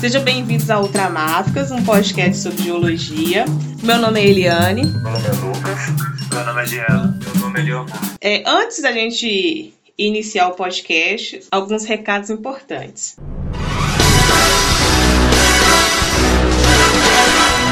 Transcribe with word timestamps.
Sejam 0.00 0.24
bem-vindos 0.24 0.68
a 0.70 0.80
Ultramáficas, 0.80 1.70
um 1.70 1.84
podcast 1.84 2.42
sobre 2.42 2.62
geologia. 2.62 3.44
Meu 3.82 3.98
nome 3.98 4.18
é 4.18 4.28
Eliane. 4.28 4.86
Meu 4.86 5.02
nome 5.02 5.26
é 5.26 5.32
Lucas. 5.32 5.78
Meu 6.32 6.42
nome 6.42 6.62
é 6.62 6.66
Giela. 6.66 7.14
Meu 7.22 7.34
nome 7.42 7.60
é 7.60 7.62
Leonardo. 7.62 8.16
É, 8.18 8.42
antes 8.46 8.80
da 8.80 8.92
gente 8.92 9.74
iniciar 9.98 10.48
o 10.48 10.52
podcast, 10.52 11.40
alguns 11.50 11.84
recados 11.84 12.30
importantes. 12.30 13.18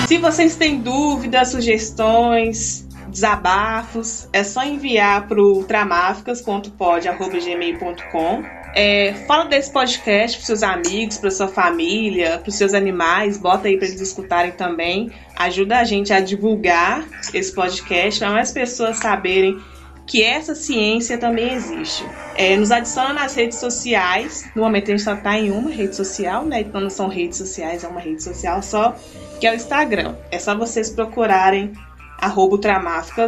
Se 0.06 0.18
vocês 0.18 0.54
têm 0.54 0.82
dúvidas, 0.82 1.48
sugestões, 1.48 2.86
desabafos, 3.08 4.28
é 4.34 4.44
só 4.44 4.62
enviar 4.62 5.26
para 5.26 5.42
o 5.42 5.64
tramáficas.pod.gmail.com. 5.64 8.57
É, 8.74 9.14
fala 9.26 9.44
desse 9.44 9.72
podcast 9.72 10.36
para 10.36 10.46
seus 10.46 10.62
amigos, 10.62 11.18
para 11.18 11.30
sua 11.30 11.48
família, 11.48 12.38
para 12.38 12.52
seus 12.52 12.74
animais, 12.74 13.38
bota 13.38 13.68
aí 13.68 13.76
para 13.76 13.88
eles 13.88 14.00
escutarem 14.00 14.52
também. 14.52 15.10
Ajuda 15.36 15.78
a 15.78 15.84
gente 15.84 16.12
a 16.12 16.20
divulgar 16.20 17.06
esse 17.32 17.52
podcast 17.52 18.20
para 18.20 18.30
mais 18.30 18.52
pessoas 18.52 18.98
saberem 18.98 19.58
que 20.06 20.22
essa 20.22 20.54
ciência 20.54 21.18
também 21.18 21.52
existe. 21.52 22.04
É, 22.34 22.56
nos 22.56 22.70
adiciona 22.70 23.12
nas 23.12 23.34
redes 23.34 23.58
sociais. 23.58 24.48
No 24.56 24.62
momento 24.62 24.88
a 24.88 24.90
gente 24.92 25.02
só 25.02 25.14
está 25.14 25.38
em 25.38 25.50
uma 25.50 25.70
rede 25.70 25.94
social, 25.94 26.44
né? 26.44 26.60
Então 26.60 26.80
não 26.80 26.90
são 26.90 27.08
redes 27.08 27.36
sociais, 27.36 27.84
é 27.84 27.88
uma 27.88 28.00
rede 28.00 28.22
social 28.22 28.62
só, 28.62 28.96
que 29.38 29.46
é 29.46 29.52
o 29.52 29.54
Instagram. 29.54 30.14
É 30.30 30.38
só 30.38 30.56
vocês 30.56 30.88
procurarem 30.88 31.72
arroba 32.18 32.58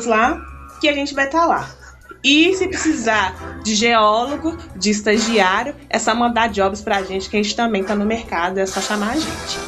lá, 0.06 0.40
que 0.80 0.88
a 0.88 0.92
gente 0.92 1.14
vai 1.14 1.26
estar 1.26 1.40
tá 1.40 1.46
lá. 1.46 1.79
E 2.22 2.54
se 2.54 2.68
precisar 2.68 3.60
de 3.62 3.74
geólogo, 3.74 4.56
de 4.76 4.90
estagiário, 4.90 5.74
é 5.88 5.98
só 5.98 6.14
mandar 6.14 6.48
jobs 6.48 6.82
pra 6.82 7.02
gente, 7.02 7.30
que 7.30 7.36
a 7.36 7.42
gente 7.42 7.56
também 7.56 7.82
tá 7.82 7.94
no 7.94 8.04
mercado, 8.04 8.58
é 8.58 8.66
só 8.66 8.80
chamar 8.80 9.12
a 9.12 9.16
gente. 9.16 9.58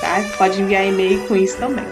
Tá? 0.00 0.22
Pode 0.38 0.60
enviar 0.60 0.86
e-mail 0.86 1.26
com 1.26 1.34
isso 1.34 1.58
também. 1.58 1.84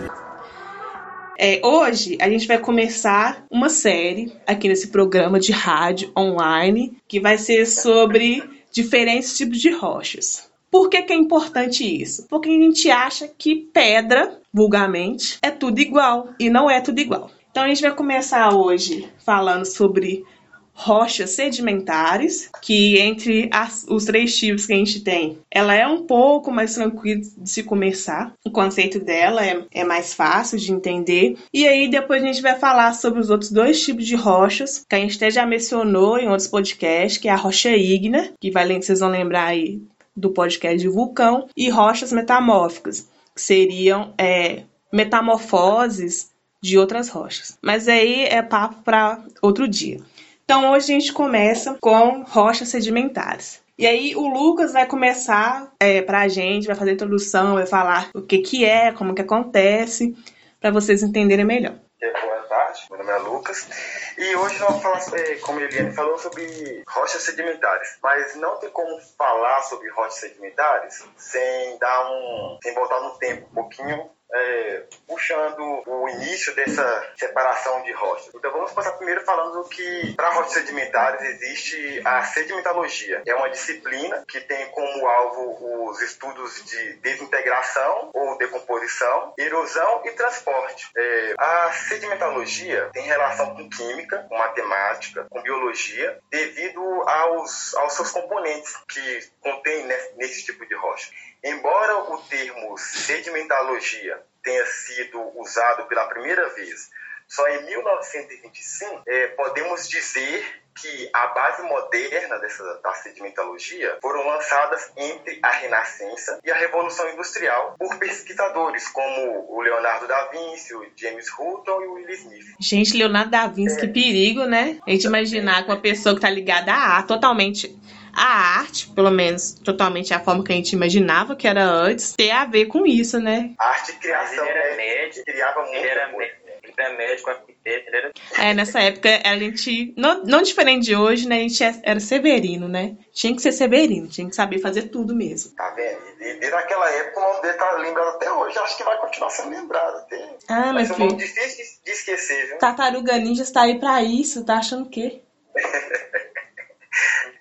É, 1.37 1.61
hoje 1.65 2.17
a 2.21 2.29
gente 2.29 2.47
vai 2.47 2.59
começar 2.59 3.45
uma 3.51 3.69
série 3.69 4.33
aqui 4.47 4.69
nesse 4.69 4.89
programa 4.89 5.41
de 5.41 5.51
rádio 5.51 6.13
online 6.17 6.97
que 7.09 7.19
vai 7.19 7.37
ser 7.37 7.67
sobre 7.67 8.43
diferentes 8.71 9.37
tipos 9.37 9.59
de 9.59 9.71
rochas. 9.71 10.49
Por 10.71 10.89
que, 10.89 11.03
que 11.03 11.13
é 11.13 11.17
importante 11.17 11.85
isso? 11.85 12.27
Porque 12.29 12.49
a 12.49 12.53
gente 12.53 12.91
acha 12.91 13.29
que 13.29 13.69
pedra, 13.73 14.41
vulgarmente, 14.53 15.39
é 15.43 15.51
tudo 15.51 15.81
igual 15.81 16.31
e 16.39 16.51
não 16.51 16.71
é 16.71 16.81
tudo 16.81 17.01
igual. 17.01 17.31
Então 17.55 17.63
a 17.63 17.69
gente 17.69 17.83
vai 17.83 17.95
começar 17.95 18.53
hoje 18.53 19.09
falando 19.25 19.65
sobre 19.65 20.25
rochas 20.73 21.31
sedimentares, 21.31 22.51
que 22.61 22.99
entre 22.99 23.49
as, 23.53 23.87
os 23.89 24.07
três 24.07 24.37
tipos 24.37 24.67
que 24.67 24.73
a 24.73 24.77
gente 24.77 25.05
tem, 25.05 25.39
ela 25.49 25.73
é 25.73 25.87
um 25.87 26.05
pouco 26.05 26.51
mais 26.51 26.75
tranquila 26.75 27.21
de 27.21 27.49
se 27.49 27.63
começar. 27.63 28.33
O 28.45 28.51
conceito 28.51 28.99
dela 28.99 29.47
é, 29.47 29.65
é 29.71 29.85
mais 29.85 30.13
fácil 30.15 30.59
de 30.59 30.73
entender. 30.73 31.37
E 31.53 31.65
aí 31.65 31.87
depois 31.87 32.25
a 32.25 32.27
gente 32.27 32.43
vai 32.43 32.59
falar 32.59 32.93
sobre 32.93 33.21
os 33.21 33.31
outros 33.31 33.53
dois 33.53 33.81
tipos 33.81 34.05
de 34.05 34.17
rochas, 34.17 34.85
que 34.91 34.97
a 34.97 34.99
gente 34.99 35.15
até 35.15 35.31
já 35.31 35.47
mencionou 35.47 36.19
em 36.19 36.29
outros 36.29 36.49
podcasts, 36.49 37.19
que 37.19 37.29
é 37.29 37.31
a 37.31 37.37
rocha 37.37 37.71
ígnea, 37.71 38.33
que 38.41 38.51
vai, 38.51 38.67
vocês 38.67 38.99
vão 38.99 39.11
lembrar 39.11 39.45
aí 39.45 39.81
do 40.17 40.31
podcast 40.31 40.77
de 40.77 40.89
vulcão, 40.89 41.47
e 41.57 41.71
rochas 41.71 42.13
metamórficas, 42.13 43.09
que 43.33 43.41
seriam 43.41 44.13
é, 44.19 44.65
metamorfoses 44.93 46.34
de 46.65 46.79
outras 46.79 47.11
rochas. 47.11 47.59
Mas 47.61 47.89
aí 47.89 48.25
é 48.25 48.41
papo 48.41 48.77
para 48.83 49.23
outro 49.43 49.69
dia. 49.69 50.01
Então 50.47 50.73
hoje 50.73 50.91
a 50.91 50.99
gente 50.99 51.13
começa 51.13 51.77
com 51.79 52.23
rochas 52.23 52.71
sedimentares. 52.71 53.63
E 53.77 53.87
aí 53.87 54.17
o 54.17 54.27
Lucas 54.27 54.73
vai 54.73 54.87
começar 54.87 55.71
é, 55.79 56.01
para 56.01 56.21
a 56.21 56.29
gente, 56.29 56.67
vai 56.67 56.75
fazer 56.75 56.93
a 56.93 56.95
introdução, 56.95 57.55
vai 57.55 57.67
falar 57.67 58.09
o 58.15 58.23
que 58.23 58.39
que 58.39 58.65
é, 58.65 58.93
como 58.93 59.15
que 59.15 59.21
acontece, 59.21 60.17
para 60.59 60.71
vocês 60.71 61.03
entenderem 61.03 61.45
melhor. 61.45 61.75
Boa 62.01 62.43
tarde, 62.49 62.87
meu 62.89 62.99
nome 62.99 63.11
é 63.11 63.19
Lucas 63.19 63.69
e 64.17 64.37
hoje 64.37 64.59
nós 64.59 64.69
vamos 64.69 64.83
falar, 64.83 65.21
é, 65.21 65.35
como 65.37 65.59
a 65.59 65.63
Eliane 65.65 65.93
falou, 65.93 66.19
sobre 66.19 66.83
rochas 66.89 67.23
sedimentares. 67.23 67.99
Mas 68.03 68.37
não 68.37 68.57
tem 68.57 68.71
como 68.71 68.99
falar 69.19 69.61
sobre 69.63 69.91
rochas 69.91 70.15
sedimentares 70.15 71.05
sem 71.19 71.79
dar 71.79 72.11
um, 72.11 72.59
sem 72.63 72.75
voltar 72.75 73.01
no 73.01 73.19
tempo 73.19 73.49
um 73.51 73.55
pouquinho 73.55 74.09
é, 74.35 74.85
puxando 75.07 75.83
o 75.87 76.09
início 76.09 76.55
dessa 76.55 77.13
separação 77.17 77.83
de 77.83 77.93
rochas. 77.93 78.35
Então 78.35 78.51
vamos 78.51 78.73
começar 78.73 78.93
primeiro 78.93 79.25
falando 79.25 79.69
que 79.69 80.13
para 80.15 80.31
rochas 80.31 80.55
sedimentares 80.55 81.23
existe 81.23 82.03
a 82.05 82.23
sedimentologia. 82.25 83.23
É 83.27 83.35
uma 83.35 83.49
disciplina 83.49 84.25
que 84.27 84.41
tem 84.41 84.67
como 84.71 85.07
alvo 85.07 85.89
os 85.89 86.01
estudos 86.03 86.65
de 86.65 86.95
desintegração 86.95 88.11
ou 88.13 88.37
decomposição, 88.37 89.33
erosão 89.39 90.03
e 90.05 90.11
transporte. 90.13 90.91
É, 90.97 91.35
a 91.39 91.73
sedimentologia 91.73 92.91
tem 92.93 93.05
relação 93.05 93.55
com 93.55 93.69
química, 93.69 94.27
com 94.29 94.37
matemática, 94.37 95.27
com 95.31 95.43
biologia, 95.43 96.19
devido 96.31 96.83
aos, 97.09 97.75
aos 97.75 97.93
seus 97.93 98.11
componentes 98.11 98.75
que 98.89 99.29
contém 99.41 99.87
nesse 100.17 100.45
tipo 100.45 100.67
de 100.67 100.75
rocha. 100.75 101.11
Embora 101.45 101.99
o 102.11 102.19
termo 102.23 102.77
sedimentologia 102.79 104.19
tenha 104.43 104.65
sido 104.67 105.21
usado 105.39 105.87
pela 105.87 106.07
primeira 106.07 106.49
vez 106.51 106.91
só 107.29 107.47
em 107.49 107.65
1925, 107.67 109.03
é, 109.07 109.27
podemos 109.29 109.89
dizer 109.89 110.63
que 110.75 111.09
a 111.13 111.29
base 111.29 111.63
moderna 111.63 112.39
dessa, 112.39 112.63
da 112.83 112.93
sedimentologia 112.95 113.99
foram 114.03 114.27
lançadas 114.27 114.91
entre 114.97 115.39
a 115.43 115.51
Renascença 115.51 116.41
e 116.45 116.51
a 116.51 116.55
Revolução 116.55 117.09
Industrial 117.11 117.77
por 117.79 117.97
pesquisadores 117.99 118.89
como 118.89 119.47
o 119.49 119.61
Leonardo 119.61 120.09
da 120.09 120.27
Vinci, 120.27 120.75
o 120.75 120.87
James 120.97 121.29
Hutton 121.31 121.83
e 121.83 121.87
o 121.87 121.93
Will 121.95 122.11
Smith. 122.11 122.57
Gente, 122.59 122.97
Leonardo 122.97 123.31
da 123.31 123.47
Vinci, 123.47 123.77
é. 123.77 123.81
que 123.81 123.89
perigo, 123.89 124.45
né? 124.45 124.79
A 124.87 124.91
gente 124.91 125.07
imaginar 125.07 125.65
que 125.65 125.71
uma 125.71 125.81
pessoa 125.81 126.15
que 126.15 126.19
está 126.19 126.31
ligada 126.31 126.73
arte 126.73 127.09
totalmente 127.09 127.79
a 128.15 128.59
arte, 128.59 128.89
pelo 128.89 129.11
menos 129.11 129.55
totalmente 129.55 130.15
a 130.15 130.21
forma 130.21 130.45
que 130.45 130.53
a 130.53 130.57
gente 130.57 130.73
imaginava 130.73 131.37
que 131.37 131.47
era 131.47 131.65
antes, 131.65 132.15
ter 132.15 132.31
a 132.31 132.45
ver 132.45 132.67
com 132.67 132.87
isso, 132.87 133.19
né? 133.19 133.51
A 133.59 133.69
arte 133.69 133.93
e 133.93 133.95
criação, 133.97 134.45
ele 134.47 134.59
era 134.59 134.77
médico, 134.77 135.25
criava 135.25 135.61
muito 135.63 135.75
ele 135.75 135.89
era, 135.89 136.11
ele 136.13 136.75
era 136.77 136.97
médico, 136.97 137.31
arquiteto, 137.31 137.89
ele 137.89 137.97
era... 137.97 138.13
É, 138.39 138.55
nessa 138.55 138.81
época 138.81 139.09
a 139.25 139.37
gente, 139.39 139.93
não, 139.97 140.23
não 140.25 140.43
diferente 140.43 140.85
de 140.85 140.97
hoje, 140.97 141.29
né, 141.29 141.37
a 141.37 141.41
gente 141.41 141.63
é, 141.63 141.75
era 141.83 142.01
severino, 142.01 142.69
né? 142.69 142.97
Tinha 143.13 143.35
que 143.35 143.43
ser 143.43 143.53
severino, 143.53 144.09
tinha 144.09 144.29
que 144.29 144.35
saber 144.35 144.59
fazer 144.59 144.85
tudo 144.85 145.15
mesmo. 145.15 145.55
Tá 145.57 145.71
vendo? 145.71 145.99
E 146.21 146.35
desde 146.35 146.55
aquela 146.55 146.91
época 146.91 147.21
o 147.21 147.23
nome 147.23 147.43
dele 147.43 147.55
tá 147.55 147.73
lembrado 147.73 148.09
até 148.17 148.33
hoje, 148.33 148.59
acho 148.59 148.77
que 148.77 148.85
vai 148.85 148.97
continuar 148.99 149.31
sendo 149.31 149.51
lembrado. 149.51 149.97
Até. 149.97 150.37
Ah, 150.49 150.73
meu 150.73 150.87
filho. 150.87 151.11
É 151.11 151.13
um 151.13 151.17
difícil 151.17 151.65
de 151.85 151.91
esquecer, 151.91 152.47
viu? 152.49 152.59
Tartaruga 152.59 153.19
Ninja 153.19 153.43
está 153.43 153.63
aí 153.63 153.79
pra 153.79 154.03
isso, 154.03 154.45
tá 154.45 154.59
achando 154.59 154.85
o 154.85 154.91
quê? 154.91 155.21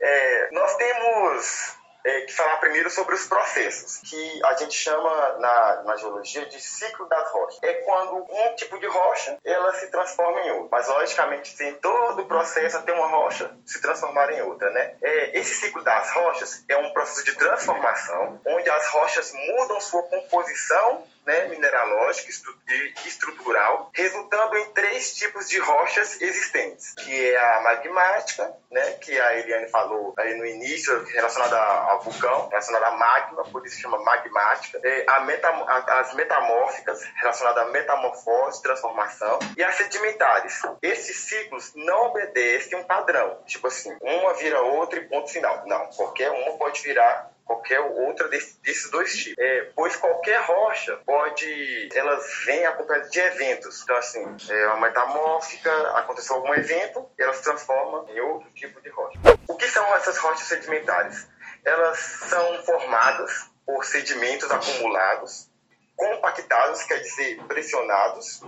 É, 0.06 0.50
nós 0.52 0.75
temos 0.75 1.78
é, 2.06 2.22
que 2.22 2.34
falar 2.34 2.58
primeiro 2.58 2.90
sobre 2.90 3.16
os 3.16 3.25
processos, 3.25 3.97
que 4.00 4.46
a 4.46 4.53
gente 4.56 4.75
chama 4.75 5.38
na, 5.40 5.84
na 5.84 5.96
geologia 5.96 6.46
de 6.46 6.59
ciclo 6.59 7.08
das 7.08 7.31
rochas. 7.31 7.59
É 7.64 7.74
quando 7.75 8.25
um 8.30 8.56
tipo 8.56 8.78
de 8.78 8.88
rocha 8.88 9.38
ela 9.46 9.74
se 9.75 9.88
transforma 9.88 10.41
em 10.41 10.52
outra. 10.52 10.68
Mas, 10.72 10.88
logicamente, 10.90 11.56
tem 11.56 11.74
todo 11.75 12.22
o 12.22 12.25
processo 12.25 12.78
até 12.78 12.91
uma 12.94 13.08
rocha 13.08 13.56
se 13.66 13.81
transformar 13.81 14.30
em 14.34 14.41
outra, 14.41 14.69
né? 14.72 14.96
É, 15.02 15.40
esse 15.40 15.56
ciclo 15.56 15.81
das 15.84 16.12
rochas 16.12 16.66
é 16.68 16.75
um 16.78 16.91
processo 16.91 17.24
de 17.24 17.35
transformação, 17.35 18.41
onde 18.46 18.70
as 18.70 18.88
rochas 18.88 19.31
mudam 19.31 19.80
sua 19.80 20.03
composição 20.03 21.03
né, 21.25 21.50
e 21.50 23.07
estrutural, 23.07 23.89
resultando 23.94 24.57
em 24.57 24.72
três 24.73 25.16
tipos 25.16 25.47
de 25.50 25.59
rochas 25.59 26.22
existentes, 26.22 26.94
que 26.95 27.29
é 27.29 27.38
a 27.38 27.61
magmática, 27.61 28.53
né, 28.72 28.91
que 28.93 29.20
a 29.20 29.40
Eliane 29.40 29.70
falou 29.70 30.14
aí 30.17 30.35
no 30.35 30.46
início, 30.46 31.03
relacionada 31.05 31.58
ao 31.58 32.02
vulcão, 32.02 32.49
relacionada 32.49 32.87
a 32.87 32.97
magma, 32.97 33.43
por 33.46 33.66
isso 33.66 33.79
chama 33.79 33.99
magmática, 33.99 34.79
é 34.84 35.05
a 35.08 35.22
metam 35.22 35.66
as 35.67 36.14
metamórficas, 36.14 37.03
relacionadas 37.16 37.67
a 37.67 37.70
metamorfose, 37.72 38.61
transformação, 38.61 39.40
e 39.58 39.64
as 39.64 39.75
sedimentares. 39.75 40.61
Esses 40.81 41.17
ciclos 41.17 41.72
não 41.75 42.08
obedecem 42.08 42.78
um 42.78 42.84
padrão, 42.84 43.40
tipo 43.46 43.67
assim, 43.67 43.96
uma 44.02 44.34
vira 44.34 44.61
outra 44.61 44.99
e 44.99 45.08
ponto 45.08 45.31
final. 45.31 45.64
Não, 45.66 45.87
qualquer 45.87 46.31
uma 46.31 46.58
pode 46.58 46.81
virar 46.81 47.33
qualquer 47.45 47.79
outra 47.79 48.28
desse, 48.28 48.59
desses 48.61 48.90
dois 48.90 49.16
tipos. 49.16 49.43
É, 49.43 49.72
pois 49.75 49.95
qualquer 49.95 50.41
rocha 50.41 50.97
pode, 51.05 51.90
elas 51.93 52.25
vêm 52.45 52.66
acompanhadas 52.66 53.11
de 53.11 53.19
eventos. 53.19 53.81
Então, 53.84 53.95
assim, 53.97 54.25
é 54.49 54.67
uma 54.67 54.87
metamórfica, 54.87 55.72
aconteceu 55.97 56.35
algum 56.35 56.53
evento, 56.53 57.05
e 57.17 57.22
ela 57.22 57.34
se 57.34 57.43
transforma 57.43 58.05
em 58.11 58.19
outro 58.22 58.49
tipo 58.51 58.81
de 58.81 58.90
rocha. 58.90 59.19
O 59.47 59.55
que 59.55 59.67
são 59.67 59.85
essas 59.95 60.17
rochas 60.17 60.47
sedimentares? 60.47 61.28
Elas 61.66 61.99
são 61.99 62.63
formadas 62.63 63.49
por 63.66 63.85
sedimentos 63.85 64.51
acumulados, 64.51 65.49
compactados, 65.96 66.84
quer 66.84 66.99
dizer 66.99 67.41
pressionados, 67.47 68.41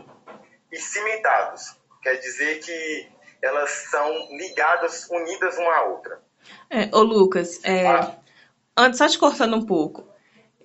e 0.71 0.77
cimentados, 0.77 1.77
quer 2.01 2.15
dizer 2.15 2.59
que 2.59 3.09
elas 3.41 3.69
são 3.69 4.12
ligadas, 4.31 5.07
unidas 5.09 5.57
uma 5.57 5.74
à 5.74 5.86
outra. 5.86 6.21
É, 6.69 6.89
ô 6.94 7.01
Lucas, 7.01 7.59
é, 7.63 7.88
ah 7.88 8.18
antes, 8.77 8.98
só 8.98 9.07
te 9.07 9.18
cortando 9.18 9.56
um 9.56 9.66
pouco. 9.66 10.06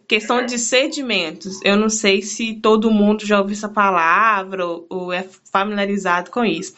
questão 0.09 0.45
de 0.45 0.59
sedimentos. 0.59 1.61
Eu 1.65 1.77
não 1.77 1.89
sei 1.89 2.23
se 2.23 2.55
todo 2.55 2.91
mundo 2.91 3.25
já 3.25 3.39
ouviu 3.39 3.55
essa 3.55 3.69
palavra 3.69 4.67
ou, 4.67 4.87
ou 4.89 5.13
é 5.13 5.25
familiarizado 5.53 6.31
com 6.31 6.45
isso. 6.45 6.75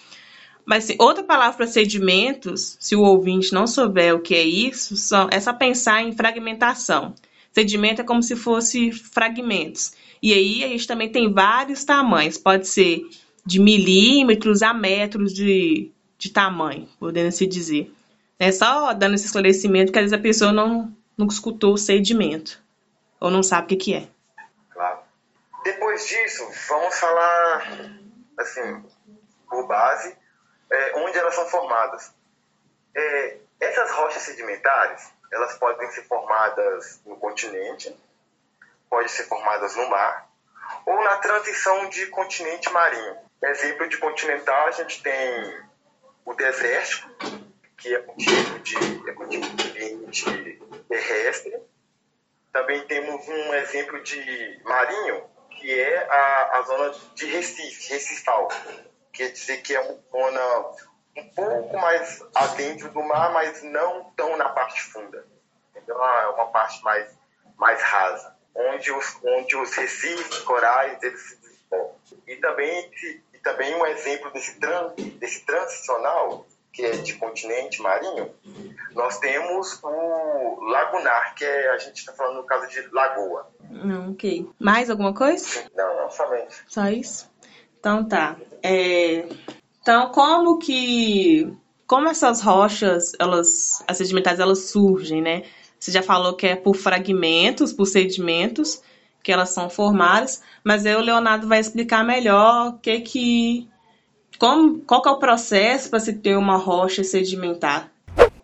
Mas 0.64 0.84
se 0.84 0.96
outra 0.98 1.24
palavra 1.24 1.56
para 1.56 1.66
sedimentos, 1.66 2.76
se 2.78 2.94
o 2.94 3.02
ouvinte 3.02 3.52
não 3.52 3.66
souber 3.66 4.14
o 4.14 4.20
que 4.20 4.34
é 4.34 4.42
isso, 4.42 4.96
são, 4.96 5.28
é 5.30 5.40
só 5.40 5.52
pensar 5.52 6.02
em 6.02 6.12
fragmentação. 6.12 7.14
Sedimento 7.52 8.00
é 8.00 8.04
como 8.04 8.22
se 8.22 8.36
fosse 8.36 8.92
fragmentos. 8.92 9.92
E 10.22 10.32
aí 10.32 10.64
a 10.64 10.68
gente 10.68 10.86
também 10.86 11.10
tem 11.10 11.32
vários 11.32 11.84
tamanhos. 11.84 12.38
Pode 12.38 12.68
ser 12.68 13.02
de 13.44 13.58
milímetros 13.58 14.62
a 14.62 14.72
metros 14.72 15.32
de, 15.32 15.90
de 16.16 16.30
tamanho, 16.30 16.88
podendo 16.98 17.32
se 17.32 17.46
dizer. 17.46 17.92
É 18.38 18.50
só 18.52 18.92
dando 18.94 19.14
esse 19.14 19.26
esclarecimento 19.26 19.92
que 19.92 19.98
às 19.98 20.04
vezes 20.04 20.18
a 20.18 20.22
pessoa 20.22 20.52
não, 20.52 20.92
não 21.16 21.26
escutou 21.26 21.74
o 21.74 21.78
sedimento. 21.78 22.62
Ou 23.20 23.30
não 23.30 23.42
sabe 23.42 23.64
o 23.64 23.68
que, 23.68 23.76
que 23.76 23.94
é. 23.94 24.08
Claro. 24.70 25.00
Depois 25.64 26.06
disso, 26.06 26.48
vamos 26.68 26.98
falar, 26.98 27.98
assim, 28.38 28.84
por 29.48 29.66
base, 29.66 30.16
é, 30.70 30.96
onde 30.96 31.16
elas 31.16 31.34
são 31.34 31.46
formadas. 31.46 32.12
É, 32.96 33.36
essas 33.60 33.90
rochas 33.92 34.22
sedimentares, 34.22 35.12
elas 35.30 35.56
podem 35.58 35.88
ser 35.92 36.02
formadas 36.02 37.00
no 37.06 37.16
continente, 37.16 37.96
podem 38.90 39.08
ser 39.08 39.24
formadas 39.24 39.76
no 39.76 39.88
mar, 39.88 40.28
ou 40.84 41.04
na 41.04 41.16
transição 41.18 41.88
de 41.88 42.06
continente 42.06 42.70
marinho. 42.70 43.16
Exemplo 43.42 43.88
de 43.88 43.98
continental, 43.98 44.66
a 44.66 44.70
gente 44.72 45.02
tem 45.02 45.62
o 46.24 46.34
desértico, 46.34 47.08
que 47.82 47.92
é 47.92 47.98
tipo 48.00 48.60
de, 48.60 48.76
é 48.76 49.12
tipo 49.12 49.26
de 49.26 49.36
ambiente 49.38 50.62
terrestre. 50.88 51.60
Também 52.52 52.86
temos 52.86 53.26
um 53.26 53.54
exemplo 53.54 54.00
de 54.04 54.60
marinho, 54.64 55.24
que 55.50 55.80
é 55.80 56.06
a, 56.08 56.58
a 56.58 56.62
zona 56.62 56.94
de 57.14 57.26
Recife, 57.26 57.92
Recifal, 57.92 58.48
quer 59.12 59.32
dizer 59.32 59.62
que 59.62 59.74
é 59.74 59.80
uma 59.80 59.98
zona 60.10 60.76
um 61.16 61.28
pouco 61.34 61.76
mais 61.76 62.24
adentro 62.34 62.88
do 62.90 63.02
mar, 63.02 63.32
mas 63.32 63.62
não 63.64 64.04
tão 64.16 64.36
na 64.36 64.48
parte 64.50 64.80
funda. 64.80 65.26
Então 65.74 65.96
é 66.04 66.28
uma 66.28 66.46
parte 66.48 66.82
mais, 66.84 67.10
mais 67.56 67.82
rasa, 67.82 68.36
onde 68.54 68.92
os, 68.92 69.18
onde 69.24 69.56
os 69.56 69.74
recifes 69.74 70.38
corais 70.40 71.02
eles 71.02 71.20
se 71.20 71.36
desenvolvem. 71.36 71.96
E 72.28 72.36
também, 72.36 72.90
e 73.34 73.38
também 73.38 73.74
um 73.74 73.86
exemplo 73.86 74.30
desse, 74.30 74.58
tran, 74.60 74.94
desse 75.18 75.44
transicional, 75.44 76.46
que 76.72 76.82
é 76.82 76.92
de 76.92 77.14
continente 77.14 77.82
marinho, 77.82 78.30
nós 78.94 79.18
temos 79.18 79.78
o 79.82 80.60
lagunar, 80.62 81.34
que 81.34 81.44
é, 81.44 81.70
a 81.70 81.78
gente 81.78 81.98
está 81.98 82.12
falando 82.12 82.36
no 82.36 82.44
caso 82.44 82.66
de 82.68 82.88
lagoa. 82.92 83.48
Hum, 83.70 84.12
ok. 84.12 84.48
Mais 84.58 84.88
alguma 84.88 85.12
coisa? 85.14 85.64
Não, 85.76 86.02
não 86.02 86.10
somente. 86.10 86.54
Só 86.66 86.88
isso? 86.88 87.30
Então 87.78 88.06
tá. 88.08 88.36
É, 88.62 89.26
então, 89.82 90.10
como 90.10 90.58
que. 90.58 91.52
Como 91.86 92.08
essas 92.08 92.40
rochas, 92.40 93.12
elas, 93.18 93.84
as 93.86 93.98
sedimentares, 93.98 94.40
elas 94.40 94.70
surgem, 94.70 95.20
né? 95.20 95.42
Você 95.78 95.90
já 95.90 96.02
falou 96.02 96.34
que 96.34 96.46
é 96.46 96.56
por 96.56 96.74
fragmentos, 96.74 97.72
por 97.72 97.86
sedimentos, 97.86 98.80
que 99.22 99.32
elas 99.32 99.50
são 99.50 99.68
formadas, 99.68 100.42
mas 100.64 100.86
aí 100.86 100.94
o 100.94 101.00
Leonardo 101.00 101.48
vai 101.48 101.58
explicar 101.58 102.04
melhor 102.04 102.68
o 102.68 102.78
que 102.78 103.00
que. 103.00 103.68
Como, 104.42 104.84
qual 104.84 105.00
que 105.00 105.08
é 105.08 105.12
o 105.12 105.20
processo 105.20 105.88
para 105.88 106.00
se 106.00 106.18
ter 106.18 106.36
uma 106.36 106.56
rocha 106.56 107.04
sedimentar? 107.04 107.92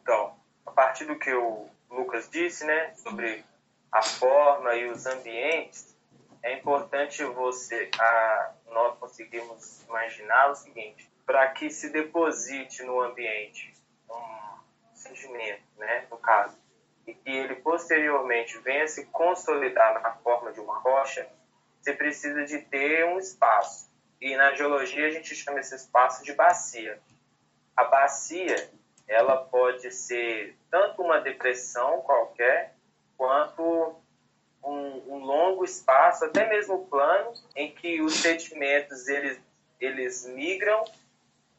Então, 0.01 0.33
a 0.65 0.71
partir 0.71 1.07
do 1.07 1.19
que 1.19 1.35
o 1.35 1.67
Lucas 1.91 2.29
disse, 2.31 2.65
né, 2.65 2.95
sobre 2.95 3.45
a 3.91 4.01
forma 4.01 4.77
e 4.77 4.89
os 4.89 5.07
ambientes, 5.07 5.97
é 6.41 6.57
importante 6.57 7.25
você, 7.25 7.91
a, 7.99 8.53
nós 8.71 8.97
conseguirmos 9.01 9.83
imaginar 9.89 10.53
o 10.53 10.55
seguinte: 10.55 11.11
para 11.27 11.49
que 11.49 11.69
se 11.69 11.89
deposite 11.89 12.85
no 12.85 13.01
ambiente 13.01 13.75
um 14.09 14.95
sedimento, 14.95 15.65
né, 15.79 16.07
no 16.09 16.17
caso, 16.19 16.57
e 17.09 17.13
que 17.13 17.29
ele 17.29 17.57
posteriormente 17.57 18.57
venha 18.59 18.87
se 18.87 19.05
consolidar 19.07 20.01
na 20.01 20.13
forma 20.13 20.53
de 20.53 20.61
uma 20.61 20.79
rocha, 20.79 21.29
você 21.81 21.93
precisa 21.93 22.45
de 22.45 22.59
ter 22.59 23.05
um 23.05 23.19
espaço. 23.19 23.88
E 24.21 24.37
na 24.37 24.55
geologia 24.55 25.07
a 25.07 25.11
gente 25.11 25.35
chama 25.35 25.61
esse 25.61 25.75
espaço 25.75 26.25
de 26.25 26.33
bacia. 26.33 26.99
A 27.77 27.85
bacia, 27.85 28.71
ela 29.07 29.37
pode 29.37 29.91
ser 29.93 30.57
tanto 30.71 31.03
uma 31.03 31.21
depressão 31.21 32.01
qualquer, 32.01 32.75
quanto 33.17 33.97
um, 34.63 35.15
um, 35.15 35.19
longo 35.25 35.65
espaço, 35.65 36.25
até 36.25 36.49
mesmo 36.49 36.87
plano, 36.87 37.33
em 37.55 37.73
que 37.73 38.03
os 38.03 38.15
sedimentos 38.15 39.07
eles, 39.07 39.41
eles 39.81 40.27
migram 40.27 40.85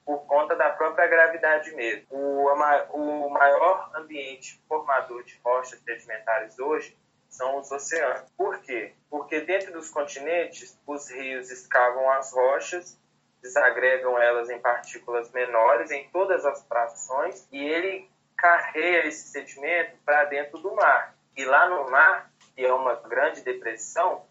por 0.05 0.25
conta 0.25 0.55
da 0.55 0.69
própria 0.69 1.07
gravidade 1.07 1.71
mesmo. 1.75 2.05
O, 2.09 2.47
o 2.93 3.29
maior 3.29 3.91
ambiente 3.95 4.61
formador 4.67 5.23
de 5.23 5.39
rochas 5.43 5.79
sedimentares 5.79 6.59
hoje 6.59 6.97
são 7.29 7.59
os 7.59 7.71
oceanos. 7.71 8.29
Por 8.35 8.59
quê? 8.59 8.93
Porque 9.09 9.41
dentro 9.41 9.71
dos 9.71 9.89
continentes, 9.89 10.77
os 10.85 11.09
rios 11.09 11.49
escavam 11.49 12.11
as 12.11 12.33
rochas, 12.33 12.97
desagregam 13.41 14.19
elas 14.19 14.49
em 14.49 14.59
partículas 14.59 15.31
menores 15.31 15.91
em 15.91 16.09
todas 16.09 16.45
as 16.45 16.61
frações 16.65 17.47
e 17.51 17.63
ele 17.63 18.09
carrega 18.35 19.07
esse 19.07 19.29
sedimento 19.29 19.95
para 20.05 20.25
dentro 20.25 20.59
do 20.59 20.73
mar. 20.73 21.15
E 21.35 21.45
lá 21.45 21.69
no 21.69 21.89
mar, 21.89 22.31
que 22.55 22.65
é 22.65 22.73
uma 22.73 22.95
grande 22.95 23.41
depressão, 23.41 24.25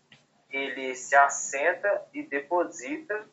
ele 0.51 0.95
se 0.95 1.15
assenta 1.15 2.07
e 2.13 2.23
deposita, 2.23 3.27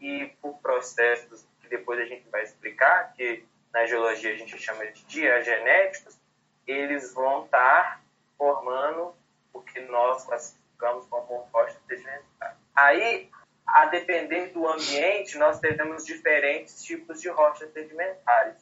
e 0.00 0.32
por 0.40 0.58
processos 0.58 1.46
que 1.60 1.68
depois 1.68 2.00
a 2.00 2.04
gente 2.04 2.28
vai 2.30 2.42
explicar, 2.42 3.12
que 3.14 3.44
na 3.72 3.86
geologia 3.86 4.32
a 4.32 4.36
gente 4.36 4.58
chama 4.58 4.86
de 4.86 5.04
diagenéticos, 5.04 6.18
eles 6.66 7.12
vão 7.12 7.44
estar 7.44 8.00
formando 8.40 9.14
o 9.52 9.60
que 9.60 9.80
nós 9.80 10.24
classificamos 10.24 11.04
como 11.08 11.46
rocha 11.52 11.76
sedimentar. 11.86 12.56
Aí, 12.74 13.30
a 13.66 13.84
depender 13.84 14.46
do 14.46 14.66
ambiente, 14.66 15.36
nós 15.36 15.60
teremos 15.60 16.06
diferentes 16.06 16.82
tipos 16.82 17.20
de 17.20 17.28
rochas 17.28 17.70
sedimentares. 17.70 18.56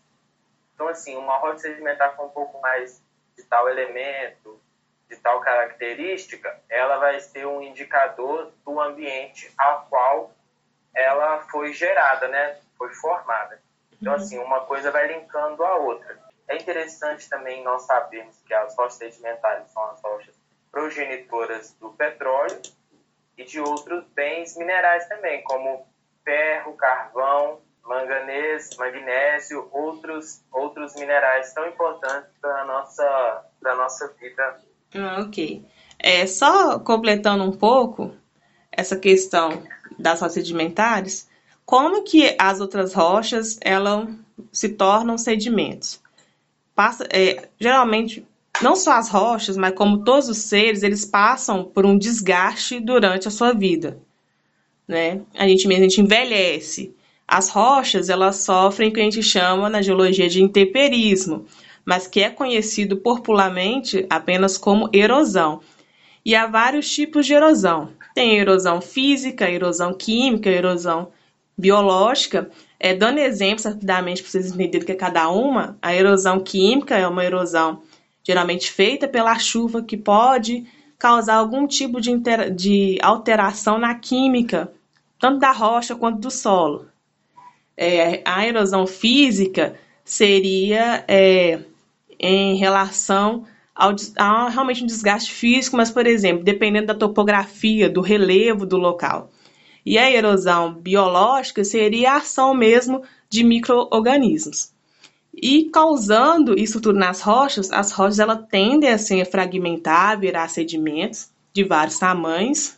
Então, 0.75 0.88
assim, 0.88 1.16
uma 1.16 1.38
rocha 1.38 1.58
sedimentar 1.58 2.17
com 2.17 2.26
um 2.26 2.31
pouco 2.31 2.60
mais 2.60 3.00
de 3.36 3.44
tal 3.44 3.69
elemento, 3.69 4.60
de 5.08 5.17
tal 5.17 5.41
característica, 5.43 6.60
ela 6.69 6.98
vai 6.98 7.20
ser 7.20 7.46
um 7.46 7.62
indicador 7.62 8.53
do 8.64 8.81
ambiente 8.81 9.48
ao 9.56 9.86
qual 9.86 10.32
ela 10.93 11.38
foi 11.43 11.72
gerada, 11.72 12.26
né? 12.26 12.58
Foi 12.76 12.93
formada. 12.94 13.62
Então, 13.93 14.12
uhum. 14.12 14.19
assim, 14.19 14.38
uma 14.38 14.62
coisa 14.62 14.91
vai 14.91 15.06
linkando 15.06 15.64
a 15.64 15.76
outra. 15.76 16.28
É 16.48 16.56
interessante 16.56 17.28
também 17.28 17.62
nós 17.62 17.82
sabermos 17.82 18.36
que 18.46 18.55
as 18.55 18.76
rochas 18.76 18.94
sedimentares 18.94 19.70
são 19.70 19.82
as 19.90 20.00
rochas 20.02 20.34
progenitoras 20.70 21.74
do 21.81 21.90
petróleo 21.90 22.60
e 23.36 23.44
de 23.44 23.60
outros 23.60 24.05
bens 24.14 24.56
minerais 24.56 25.06
também, 25.08 25.43
como 25.44 25.86
ferro, 26.24 26.74
carvão, 26.74 27.60
manganês, 27.84 28.70
magnésio, 28.76 29.69
outros, 29.72 30.43
outros 30.52 30.94
minerais 30.94 31.52
tão 31.52 31.67
importantes 31.69 32.31
para 32.40 32.62
a 32.62 32.64
nossa, 32.64 33.44
nossa 33.62 34.08
vida 34.20 34.58
ah, 34.94 35.20
ok. 35.20 35.64
É, 35.98 36.26
só 36.26 36.78
completando 36.78 37.44
um 37.44 37.52
pouco 37.52 38.14
essa 38.70 38.96
questão 38.96 39.62
das 39.98 40.20
rochas 40.20 40.34
sedimentares, 40.34 41.28
como 41.67 42.05
que 42.05 42.34
as 42.38 42.60
outras 42.60 42.94
rochas 42.94 43.58
elas 43.60 44.08
se 44.52 44.70
tornam 44.70 45.19
sedimentos? 45.19 46.00
Passa, 46.79 47.08
é, 47.11 47.49
geralmente, 47.58 48.25
não 48.63 48.77
só 48.77 48.93
as 48.93 49.08
rochas, 49.08 49.56
mas 49.56 49.75
como 49.75 50.05
todos 50.05 50.29
os 50.29 50.39
seres, 50.39 50.85
eles 50.85 51.05
passam 51.05 51.65
por 51.65 51.85
um 51.85 51.99
desgaste 51.99 52.79
durante 52.79 53.27
a 53.27 53.32
sua 53.32 53.53
vida. 53.53 53.99
Né? 54.87 55.23
A 55.35 55.49
gente 55.49 55.67
mesmo 55.67 55.85
a 55.85 55.89
gente 55.89 56.01
envelhece. 56.01 56.94
As 57.27 57.49
rochas 57.49 58.08
elas 58.08 58.37
sofrem 58.37 58.91
o 58.91 58.93
que 58.93 59.01
a 59.01 59.03
gente 59.03 59.25
chama 59.25 59.69
na 59.69 59.82
geologia 59.82 60.29
de 60.29 60.41
intemperismo 60.41 61.47
mas 61.89 62.06
que 62.06 62.20
é 62.20 62.29
conhecido 62.29 62.99
popularmente 62.99 64.05
apenas 64.11 64.58
como 64.58 64.91
erosão. 64.93 65.63
E 66.23 66.35
há 66.35 66.47
vários 66.47 66.93
tipos 66.93 67.25
de 67.25 67.32
erosão. 67.32 67.93
Tem 68.15 68.37
erosão 68.37 68.79
física, 68.82 69.51
erosão 69.51 69.94
química, 69.94 70.51
erosão 70.51 71.08
biológica. 71.56 72.51
É, 72.81 72.94
dando 72.94 73.19
exemplos 73.19 73.65
rapidamente 73.65 74.23
para 74.23 74.31
vocês 74.31 74.47
entenderem 74.47 74.82
o 74.82 74.87
que 74.87 74.93
é 74.93 74.94
cada 74.94 75.29
uma, 75.31 75.77
a 75.82 75.94
erosão 75.94 76.39
química 76.39 76.97
é 76.97 77.08
uma 77.08 77.25
erosão 77.25 77.82
geralmente 78.23 78.70
feita 78.70 79.08
pela 79.08 79.39
chuva 79.39 79.82
que 79.82 79.97
pode 79.97 80.65
causar 80.99 81.37
algum 81.37 81.67
tipo 81.67 82.01
de, 82.01 82.17
de 82.55 82.99
alteração 83.03 83.79
na 83.79 83.94
química, 83.94 84.70
tanto 85.19 85.39
da 85.39 85.51
rocha 85.51 85.97
quanto 85.97 86.20
do 86.20 86.31
solo. 86.31 86.87
É, 87.77 88.23
a 88.25 88.47
erosão 88.47 88.87
física 88.87 89.77
seria 90.05 91.05
é, 91.08 91.61
em 92.19 92.56
relação 92.56 93.47
há 94.17 94.49
realmente 94.49 94.82
um 94.82 94.87
desgaste 94.87 95.32
físico, 95.32 95.77
mas, 95.77 95.91
por 95.91 96.06
exemplo, 96.06 96.43
dependendo 96.43 96.89
da 96.89 96.94
topografia, 96.94 97.89
do 97.89 98.01
relevo 98.01 98.67
do 98.67 98.77
local. 98.77 99.31
E 99.88 99.96
a 99.96 100.10
erosão 100.10 100.74
biológica 100.74 101.64
seria 101.64 102.12
a 102.12 102.16
ação 102.18 102.52
mesmo 102.52 103.02
de 103.30 103.42
micro-organismos. 103.42 104.70
E 105.34 105.70
causando 105.72 106.60
isso 106.60 106.78
tudo 106.78 106.98
nas 106.98 107.22
rochas, 107.22 107.72
as 107.72 107.90
rochas 107.90 108.18
elas 108.18 108.46
tendem 108.50 108.90
a 108.90 108.98
se 108.98 109.24
fragmentar, 109.24 110.20
virar 110.20 110.46
sedimentos 110.48 111.30
de 111.54 111.64
vários 111.64 111.98
tamanhos. 111.98 112.76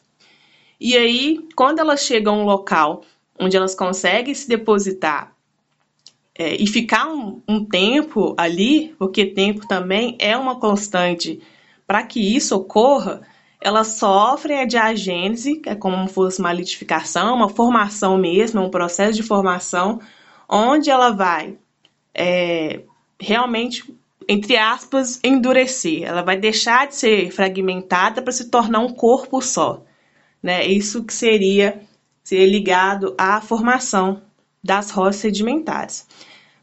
E 0.79 0.97
aí, 0.97 1.41
quando 1.57 1.81
elas 1.81 2.05
chegam 2.05 2.35
a 2.35 2.43
um 2.43 2.45
local 2.45 3.03
onde 3.37 3.57
elas 3.57 3.75
conseguem 3.75 4.33
se 4.33 4.49
depositar 4.49 5.35
é, 6.33 6.55
e 6.63 6.65
ficar 6.65 7.09
um, 7.09 7.43
um 7.49 7.65
tempo 7.65 8.37
ali, 8.39 8.95
porque 9.01 9.27
tempo 9.27 9.67
também 9.67 10.17
é 10.21 10.37
uma 10.37 10.61
constante 10.61 11.43
para 11.89 12.05
que 12.05 12.21
isso 12.37 12.55
ocorra, 12.55 13.23
elas 13.61 13.89
sofrem 13.89 14.61
a 14.61 14.65
diagênese, 14.65 15.57
que 15.57 15.69
é 15.69 15.75
como 15.75 16.09
se 16.09 16.15
fosse 16.15 16.41
uma 16.41 16.53
litificação, 16.53 17.35
uma 17.35 17.49
formação 17.49 18.17
mesmo, 18.17 18.63
um 18.63 18.71
processo 18.71 19.15
de 19.15 19.23
formação, 19.23 20.01
onde 20.49 20.91
ela 20.91 21.11
vai 21.11 21.59
é, 22.15 22.81
realmente, 23.21 23.95
entre 24.27 24.57
aspas, 24.57 25.21
endurecer. 25.23 26.05
Ela 26.05 26.23
vai 26.23 26.39
deixar 26.39 26.89
de 26.89 26.97
ser 26.97 27.31
fragmentada 27.31 28.23
para 28.23 28.33
se 28.33 28.49
tornar 28.49 28.81
um 28.81 28.93
corpo 28.93 29.43
só. 29.43 29.85
Né? 30.43 30.67
Isso 30.67 31.05
que 31.05 31.13
seria, 31.13 31.83
seria 32.25 32.47
ligado 32.47 33.15
à 33.19 33.41
formação 33.43 34.23
das 34.65 34.91
rochas 34.91 35.17
sedimentares. 35.17 36.07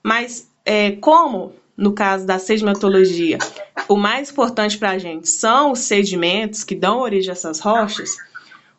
Mas 0.02 0.50
é, 0.66 0.92
como 0.94 1.54
no 1.78 1.94
caso 1.94 2.26
da 2.26 2.40
sedimentologia, 2.40 3.38
o 3.88 3.96
mais 3.96 4.32
importante 4.32 4.78
para 4.78 4.92
a 4.92 4.98
gente 4.98 5.30
são 5.30 5.72
os 5.72 5.80
sedimentos 5.82 6.64
que 6.64 6.74
dão 6.74 7.00
origem 7.00 7.30
a 7.30 7.34
essas 7.34 7.60
rochas, 7.60 8.18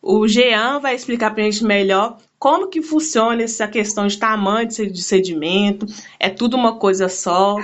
o 0.03 0.27
Jean 0.27 0.81
vai 0.81 0.95
explicar 0.95 1.33
para 1.33 1.43
a 1.43 1.51
gente 1.51 1.65
melhor 1.65 2.19
como 2.39 2.69
que 2.69 2.83
funciona 2.83 3.43
essa 3.43 3.69
questão 3.69 4.07
de 4.07 4.19
tamanho 4.19 4.69
de 4.69 5.03
sedimento, 5.03 5.87
é 6.19 6.29
tudo 6.29 6.57
uma 6.57 6.79
coisa 6.79 7.09
só 7.09 7.57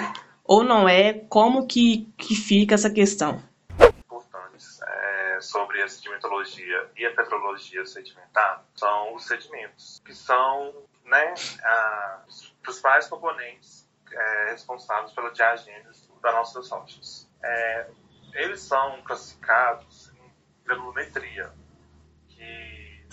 ou 0.45 0.63
não 0.63 0.89
é, 0.89 1.15
como 1.29 1.67
que, 1.67 2.09
que 2.19 2.35
fica 2.35 2.75
essa 2.75 2.91
questão? 2.91 3.43
Importantes 3.81 4.81
é, 4.83 5.41
sobre 5.41 5.81
a 5.83 5.89
sedimentologia 5.89 6.87
e 6.97 7.07
a 7.07 7.11
petrologia 7.15 7.87
sedimentar 7.87 8.65
são 8.75 9.15
os 9.15 9.27
sedimentos, 9.27 10.03
que 10.05 10.15
são 10.15 10.75
né, 11.07 11.35
a, 11.63 12.21
os 12.29 12.55
principais 12.63 13.09
componentes 13.09 13.84
é, 14.15 14.51
responsáveis 14.51 15.13
pela 15.13 15.31
diagênese 15.31 16.11
das 16.21 16.35
nossas 16.35 16.71
rochas. 16.71 17.31
É, 17.43 17.91
eles 18.35 18.61
são 18.61 19.03
classificados 19.03 20.13
em 20.15 20.33
granulometria, 20.65 21.53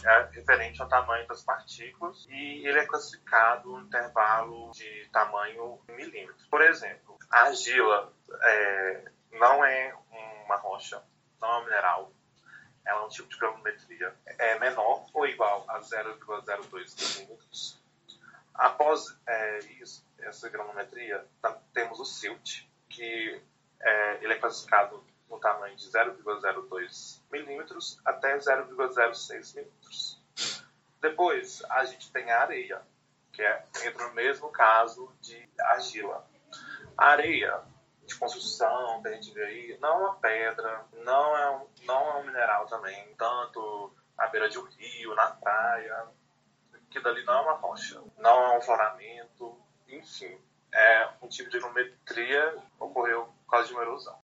é 0.03 0.29
referente 0.31 0.81
ao 0.81 0.87
tamanho 0.87 1.27
das 1.27 1.43
partículas 1.43 2.25
e 2.29 2.67
ele 2.67 2.79
é 2.79 2.85
classificado 2.85 3.69
no 3.69 3.81
intervalo 3.81 4.71
de 4.71 5.07
tamanho 5.11 5.79
em 5.89 5.95
milímetros. 5.95 6.45
Por 6.47 6.61
exemplo, 6.61 7.17
a 7.29 7.41
argila 7.41 8.11
é, 8.41 9.05
não 9.33 9.63
é 9.63 9.95
uma 10.45 10.55
rocha, 10.55 11.01
não 11.39 11.49
é 11.49 11.57
um 11.57 11.63
mineral, 11.65 12.13
ela 12.85 13.01
é 13.01 13.05
um 13.05 13.09
tipo 13.09 13.29
de 13.29 13.37
granulometria, 13.37 14.13
é 14.25 14.59
menor 14.59 15.05
ou 15.13 15.27
igual 15.27 15.65
a 15.69 15.79
0,02 15.79 17.19
milímetros. 17.19 17.80
Após 18.53 19.17
é, 19.27 19.59
isso, 19.81 20.05
essa 20.19 20.49
granulometria, 20.49 21.25
temos 21.73 21.99
o 21.99 22.05
silt, 22.05 22.65
que 22.89 23.41
é, 23.79 24.23
ele 24.23 24.33
é 24.33 24.39
classificado 24.39 25.03
no 25.29 25.39
tamanho 25.39 25.75
de 25.75 25.89
0,02 25.89 27.21
milímetros 27.31 27.99
até 28.05 28.37
0,06 28.37 29.55
milímetros. 29.55 30.21
Depois, 30.99 31.63
a 31.69 31.85
gente 31.85 32.11
tem 32.11 32.29
a 32.31 32.41
areia, 32.41 32.81
que 33.31 33.41
é, 33.41 33.65
entra 33.85 34.07
no 34.07 34.13
mesmo 34.13 34.49
caso 34.49 35.11
de 35.21 35.49
argila. 35.59 36.27
A 36.97 37.07
areia 37.07 37.61
de 38.05 38.15
construção, 38.15 39.01
que 39.01 39.07
a 39.07 39.13
gente 39.13 39.31
vê 39.31 39.43
aí, 39.43 39.77
não 39.79 39.89
é 39.89 39.97
uma 40.07 40.15
pedra, 40.15 40.85
não 41.03 41.37
é 41.37 41.49
um, 41.51 41.67
não 41.85 42.09
é 42.11 42.15
um 42.17 42.25
mineral 42.25 42.67
também, 42.67 43.15
tanto 43.17 43.95
à 44.17 44.27
beira 44.27 44.49
de 44.49 44.59
um 44.59 44.65
rio, 44.65 45.15
na 45.15 45.31
praia, 45.31 46.07
que 46.91 46.99
dali 46.99 47.23
não 47.23 47.33
é 47.33 47.41
uma 47.41 47.53
rocha, 47.53 48.03
não 48.17 48.43
é 48.43 48.57
um 48.57 48.61
floramento, 48.61 49.57
enfim, 49.87 50.37
é 50.73 51.09
um 51.21 51.27
tipo 51.27 51.49
de 51.49 51.59
geometria 51.59 52.51
que 52.51 52.83
ocorreu 52.83 53.25
por 53.25 53.51
causa 53.51 53.67
de 53.67 53.73
uma 53.73 53.81
erosão. 53.81 54.21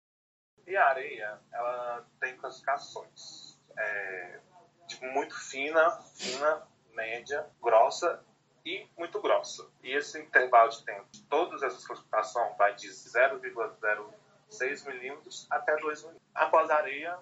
E 0.66 0.76
a 0.76 0.86
areia, 0.86 1.40
ela 1.52 2.06
tem 2.20 2.36
classificações. 2.36 3.58
É, 3.76 4.40
tipo, 4.86 5.06
muito 5.06 5.34
fina, 5.34 5.90
fina, 6.16 6.62
média, 6.92 7.46
grossa 7.60 8.22
e 8.64 8.86
muito 8.96 9.20
grossa. 9.20 9.66
E 9.82 9.92
esse 9.92 10.20
intervalo 10.20 10.70
de 10.70 10.84
tempo, 10.84 11.08
todas 11.28 11.62
essas 11.62 11.86
classificações 11.86 12.56
vai 12.56 12.74
de 12.74 12.88
0,06 12.88 14.86
milímetros 14.86 15.46
até 15.50 15.76
2 15.76 16.02
milímetros. 16.02 16.30
Após 16.34 16.70
a 16.70 16.76
areia, 16.76 17.18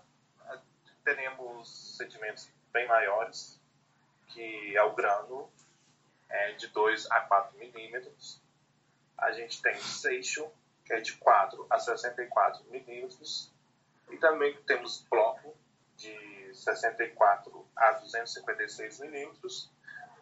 teremos 1.04 1.96
sedimentos 1.96 2.50
bem 2.70 2.86
maiores, 2.86 3.57
que 4.28 4.76
é 4.76 4.82
o 4.82 4.94
grano, 4.94 5.50
é, 6.28 6.52
de 6.52 6.68
2 6.68 7.10
a 7.10 7.20
4 7.20 7.58
milímetros. 7.58 8.40
A 9.16 9.32
gente 9.32 9.60
tem 9.60 9.74
seixo, 9.76 10.48
que 10.84 10.92
é 10.92 11.00
de 11.00 11.16
4 11.16 11.66
a 11.68 11.78
64 11.78 12.64
milímetros. 12.70 13.52
E 14.10 14.16
também 14.16 14.56
temos 14.62 15.04
bloco 15.10 15.56
de 15.96 16.54
64 16.54 17.66
a 17.76 17.92
256 17.92 19.00
milímetros. 19.00 19.70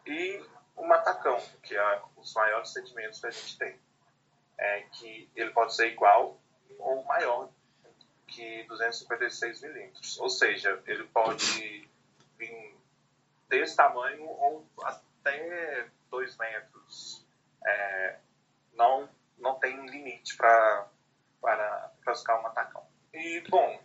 E 0.06 0.42
o 0.74 0.86
matacão, 0.86 1.40
que 1.62 1.76
é 1.76 2.02
os 2.16 2.32
maiores 2.34 2.70
sedimentos 2.72 3.20
que 3.20 3.26
a 3.26 3.30
gente 3.30 3.58
tem. 3.58 3.78
É 4.58 4.80
que 4.92 5.30
ele 5.36 5.50
pode 5.50 5.74
ser 5.74 5.88
igual 5.88 6.40
ou 6.78 7.04
maior 7.04 7.50
que 8.26 8.64
256 8.64 9.60
milímetros. 9.62 10.18
Ou 10.18 10.28
seja, 10.28 10.82
ele 10.86 11.04
pode 11.04 11.88
vir 12.38 12.75
desse 13.48 13.76
tamanho 13.76 14.24
ou 14.24 14.66
até 14.82 15.88
2 16.10 16.36
metros. 16.36 17.26
É, 17.64 18.18
não 18.74 19.08
não 19.38 19.58
tem 19.58 19.86
limite 19.86 20.36
pra, 20.36 20.88
para 21.40 21.92
classificar 22.02 22.40
um 22.40 22.42
matacão. 22.42 22.86
E, 23.12 23.40
bom, 23.48 23.80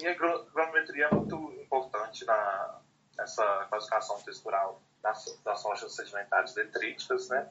e 0.00 0.06
a 0.06 0.14
granulometria 0.14 1.06
é 1.06 1.14
muito 1.14 1.36
importante 1.60 2.24
na, 2.24 2.80
nessa 3.16 3.66
classificação 3.68 4.20
textural 4.22 4.80
das, 5.02 5.40
das 5.44 5.62
rochas 5.62 5.94
sedimentares 5.94 6.54
detríticas, 6.54 7.28
né? 7.28 7.50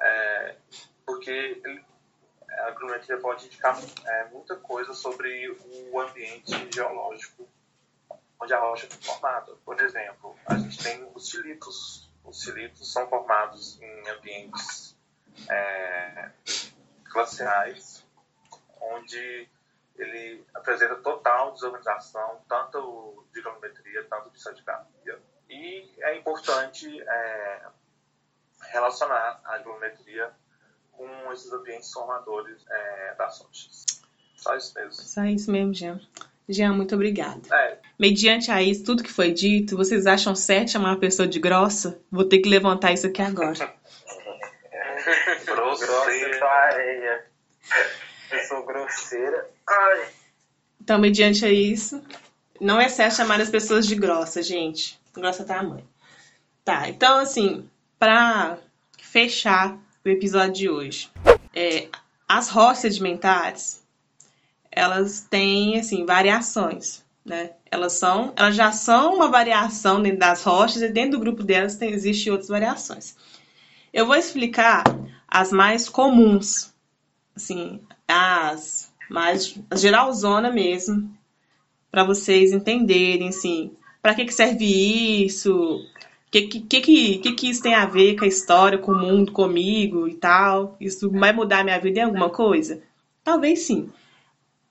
É, 0.00 0.56
porque 1.04 1.60
a 2.50 2.70
granulometria 2.70 3.18
pode 3.18 3.46
indicar 3.46 3.76
é, 4.06 4.24
muita 4.26 4.56
coisa 4.56 4.92
sobre 4.92 5.48
o 5.92 6.00
ambiente 6.00 6.52
geológico 6.72 7.48
onde 8.40 8.54
a 8.54 8.60
rocha 8.60 8.86
foi 8.88 9.00
formada. 9.02 9.54
Por 9.64 9.80
exemplo, 9.80 10.36
a 10.46 10.56
gente 10.56 10.82
tem 10.82 11.10
os 11.14 11.30
silitos. 11.30 12.10
Os 12.24 12.42
silitos 12.42 12.92
são 12.92 13.08
formados 13.08 13.80
em 13.80 14.08
ambientes 14.10 14.96
é, 15.48 16.30
glaciais, 17.10 18.04
onde 18.80 19.48
ele 19.96 20.44
apresenta 20.54 20.96
total 20.96 21.52
desorganização, 21.52 22.40
tanto 22.48 23.24
de 23.32 23.40
geometria, 23.40 24.04
tanto 24.04 24.30
de 24.30 24.40
sedigrafia. 24.40 25.18
E 25.48 25.90
é 26.00 26.16
importante 26.16 27.00
é, 27.00 27.66
relacionar 28.72 29.40
a 29.44 29.58
geometria 29.58 30.32
com 30.92 31.32
esses 31.32 31.52
ambientes 31.52 31.92
formadores 31.92 32.64
é, 32.68 33.14
das 33.14 33.40
rochas. 33.40 33.84
Só 34.36 34.54
isso 34.56 34.74
mesmo. 34.74 34.92
Só 34.92 35.24
isso 35.24 35.50
mesmo, 35.50 35.74
Jean. 35.74 36.00
Jean, 36.48 36.72
muito 36.72 36.94
obrigada. 36.94 37.40
É. 37.52 37.78
Mediante 37.98 38.50
a 38.50 38.62
isso, 38.62 38.84
tudo 38.84 39.02
que 39.02 39.12
foi 39.12 39.32
dito, 39.32 39.76
vocês 39.76 40.06
acham 40.06 40.34
certo 40.34 40.70
chamar 40.70 40.90
uma 40.92 40.98
pessoa 40.98 41.28
de 41.28 41.38
grossa? 41.38 42.00
Vou 42.10 42.24
ter 42.24 42.38
que 42.38 42.48
levantar 42.48 42.92
isso 42.92 43.06
aqui 43.06 43.20
agora. 43.20 43.74
grosseira. 45.44 46.46
areia. 46.46 47.26
Eu 48.30 48.38
sou 48.44 48.64
grosseira. 48.64 49.50
Ai. 49.66 50.08
Então, 50.80 50.98
mediante 50.98 51.44
a 51.44 51.50
isso, 51.50 52.02
não 52.60 52.80
é 52.80 52.88
certo 52.88 53.16
chamar 53.16 53.40
as 53.40 53.50
pessoas 53.50 53.86
de 53.86 53.94
grossa, 53.94 54.42
gente. 54.42 54.98
Grossa 55.12 55.44
tamanho. 55.44 55.86
Tá, 56.64 56.80
tá, 56.80 56.88
então 56.88 57.18
assim, 57.18 57.68
para 57.98 58.58
fechar 58.98 59.78
o 60.04 60.08
episódio 60.08 60.52
de 60.52 60.68
hoje, 60.68 61.10
é, 61.54 61.88
as 62.28 62.50
rochas 62.50 62.78
sedimentares, 62.78 63.82
elas 64.78 65.26
têm 65.28 65.80
assim 65.80 66.06
variações, 66.06 67.04
né? 67.24 67.50
Elas 67.68 67.94
são, 67.94 68.32
elas 68.36 68.54
já 68.54 68.70
são 68.70 69.16
uma 69.16 69.28
variação 69.28 70.00
dentro 70.00 70.20
das 70.20 70.44
rochas 70.44 70.80
e 70.80 70.88
dentro 70.88 71.18
do 71.18 71.20
grupo 71.20 71.42
delas 71.42 71.74
tem, 71.74 71.92
outras 72.30 72.48
variações. 72.48 73.16
Eu 73.92 74.06
vou 74.06 74.14
explicar 74.14 74.84
as 75.26 75.50
mais 75.50 75.88
comuns, 75.88 76.72
assim, 77.34 77.80
as 78.06 78.92
mais 79.10 79.58
geralzona 79.74 80.52
mesmo, 80.52 81.12
para 81.90 82.04
vocês 82.04 82.52
entenderem, 82.52 83.30
assim, 83.30 83.72
para 84.00 84.14
que, 84.14 84.26
que 84.26 84.32
serve 84.32 85.24
isso, 85.24 85.52
o 85.54 86.30
que, 86.30 86.42
que, 86.42 86.60
que, 86.60 87.18
que, 87.18 87.32
que 87.32 87.50
isso 87.50 87.62
tem 87.62 87.74
a 87.74 87.84
ver 87.84 88.16
com 88.16 88.24
a 88.24 88.28
história, 88.28 88.78
com 88.78 88.92
o 88.92 88.98
mundo, 88.98 89.32
comigo 89.32 90.06
e 90.06 90.14
tal. 90.14 90.76
Isso 90.80 91.10
vai 91.10 91.32
mudar 91.32 91.60
a 91.60 91.64
minha 91.64 91.80
vida 91.80 91.98
em 91.98 92.04
alguma 92.04 92.30
coisa? 92.30 92.80
Talvez 93.24 93.66
sim. 93.66 93.90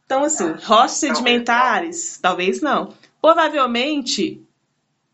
Então, 0.07 0.23
assim, 0.23 0.47
rochas 0.63 0.91
sedimentares, 0.93 2.17
talvez 2.21 2.61
não. 2.61 2.93
Provavelmente, 3.21 4.41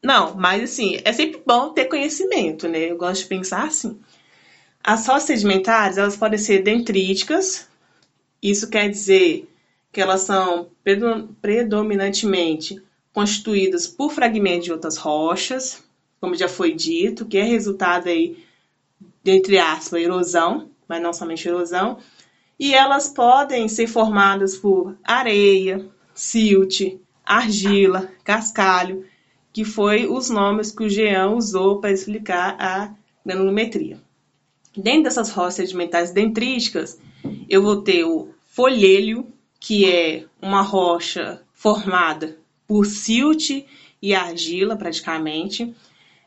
não, 0.04 0.36
mas 0.36 0.64
assim, 0.64 1.00
é 1.04 1.12
sempre 1.12 1.42
bom 1.44 1.70
ter 1.70 1.86
conhecimento, 1.86 2.68
né? 2.68 2.92
Eu 2.92 2.98
gosto 2.98 3.24
de 3.24 3.28
pensar 3.28 3.66
assim. 3.66 4.00
As 4.84 5.08
rochas 5.08 5.24
sedimentares, 5.24 5.98
elas 5.98 6.16
podem 6.16 6.38
ser 6.38 6.62
dendríticas, 6.62 7.68
isso 8.42 8.70
quer 8.70 8.88
dizer 8.88 9.50
que 9.92 10.00
elas 10.00 10.22
são 10.22 10.70
predominantemente 11.42 12.80
constituídas 13.12 13.88
por 13.88 14.12
fragmentos 14.12 14.66
de 14.66 14.74
outras 14.74 14.98
rochas, 14.98 15.84
como 16.22 16.36
já 16.36 16.48
foi 16.48 16.74
dito, 16.74 17.26
que 17.26 17.38
é 17.40 17.44
resultado 17.44 18.10
aí, 18.10 18.46
entre 19.26 19.58
aspas, 19.58 20.02
erosão, 20.02 20.70
mas 20.88 21.02
não 21.02 21.14
somente 21.14 21.48
erosão, 21.48 21.98
e 22.64 22.74
elas 22.74 23.10
podem 23.10 23.68
ser 23.68 23.88
formadas 23.88 24.56
por 24.56 24.96
areia, 25.04 25.86
silt, 26.14 26.98
argila, 27.26 28.10
cascalho, 28.24 29.06
que 29.52 29.66
foi 29.66 30.08
os 30.08 30.30
nomes 30.30 30.72
que 30.72 30.86
o 30.86 30.90
Jean 30.90 31.32
usou 31.32 31.82
para 31.82 31.92
explicar 31.92 32.56
a 32.58 32.96
granulometria. 33.26 34.00
Dentro 34.78 35.04
dessas 35.04 35.30
rochas 35.30 35.56
sedimentares 35.56 36.12
dendríticas, 36.12 36.98
eu 37.50 37.62
vou 37.62 37.82
ter 37.82 38.06
o 38.06 38.30
folhelho, 38.48 39.28
que 39.60 39.92
é 39.92 40.24
uma 40.42 40.62
rocha 40.62 41.42
formada 41.54 42.38
por 42.66 42.86
silt 42.86 43.66
e 44.02 44.16
argila, 44.16 44.78
praticamente. 44.78 45.76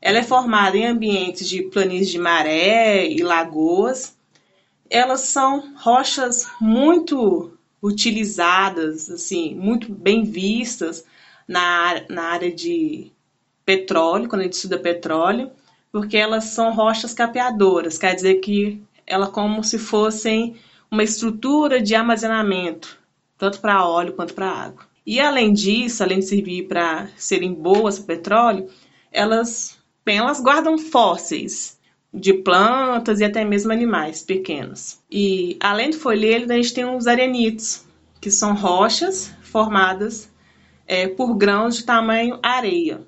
Ela 0.02 0.18
é 0.18 0.22
formada 0.22 0.76
em 0.76 0.84
ambientes 0.84 1.48
de 1.48 1.62
planícies 1.62 2.10
de 2.10 2.18
maré 2.18 3.08
e 3.08 3.22
lagoas. 3.22 4.15
Elas 4.90 5.20
são 5.22 5.74
rochas 5.76 6.46
muito 6.60 7.52
utilizadas, 7.82 9.10
assim, 9.10 9.54
muito 9.54 9.92
bem 9.92 10.24
vistas 10.24 11.04
na, 11.46 12.02
na 12.08 12.22
área 12.24 12.52
de 12.52 13.10
petróleo, 13.64 14.28
quando 14.28 14.40
a 14.40 14.44
gente 14.44 14.54
estuda 14.54 14.78
petróleo, 14.78 15.50
porque 15.92 16.16
elas 16.16 16.44
são 16.44 16.72
rochas 16.72 17.14
capeadoras, 17.14 17.98
quer 17.98 18.14
dizer 18.14 18.36
que 18.36 18.82
ela 19.06 19.28
como 19.28 19.62
se 19.62 19.78
fossem 19.78 20.56
uma 20.90 21.02
estrutura 21.02 21.80
de 21.80 21.94
armazenamento, 21.94 22.98
tanto 23.38 23.60
para 23.60 23.86
óleo 23.86 24.12
quanto 24.12 24.34
para 24.34 24.50
água. 24.50 24.86
E 25.04 25.20
além 25.20 25.52
disso, 25.52 26.02
além 26.02 26.18
de 26.18 26.26
servir 26.26 26.66
para 26.66 27.08
serem 27.16 27.52
boas 27.52 27.98
para 27.98 28.16
petróleo, 28.16 28.68
elas, 29.12 29.78
bem, 30.04 30.18
elas 30.18 30.40
guardam 30.40 30.76
fósseis 30.76 31.75
de 32.16 32.32
plantas 32.32 33.20
e 33.20 33.24
até 33.24 33.44
mesmo 33.44 33.70
animais 33.70 34.22
pequenos. 34.22 34.98
E 35.10 35.56
além 35.60 35.90
do 35.90 35.98
folheiro, 35.98 36.50
a 36.50 36.56
gente 36.56 36.72
tem 36.72 36.84
os 36.84 37.06
arenitos, 37.06 37.84
que 38.20 38.30
são 38.30 38.54
rochas 38.54 39.32
formadas 39.42 40.32
é, 40.86 41.06
por 41.06 41.34
grãos 41.34 41.76
de 41.76 41.84
tamanho 41.84 42.38
areia. 42.42 43.06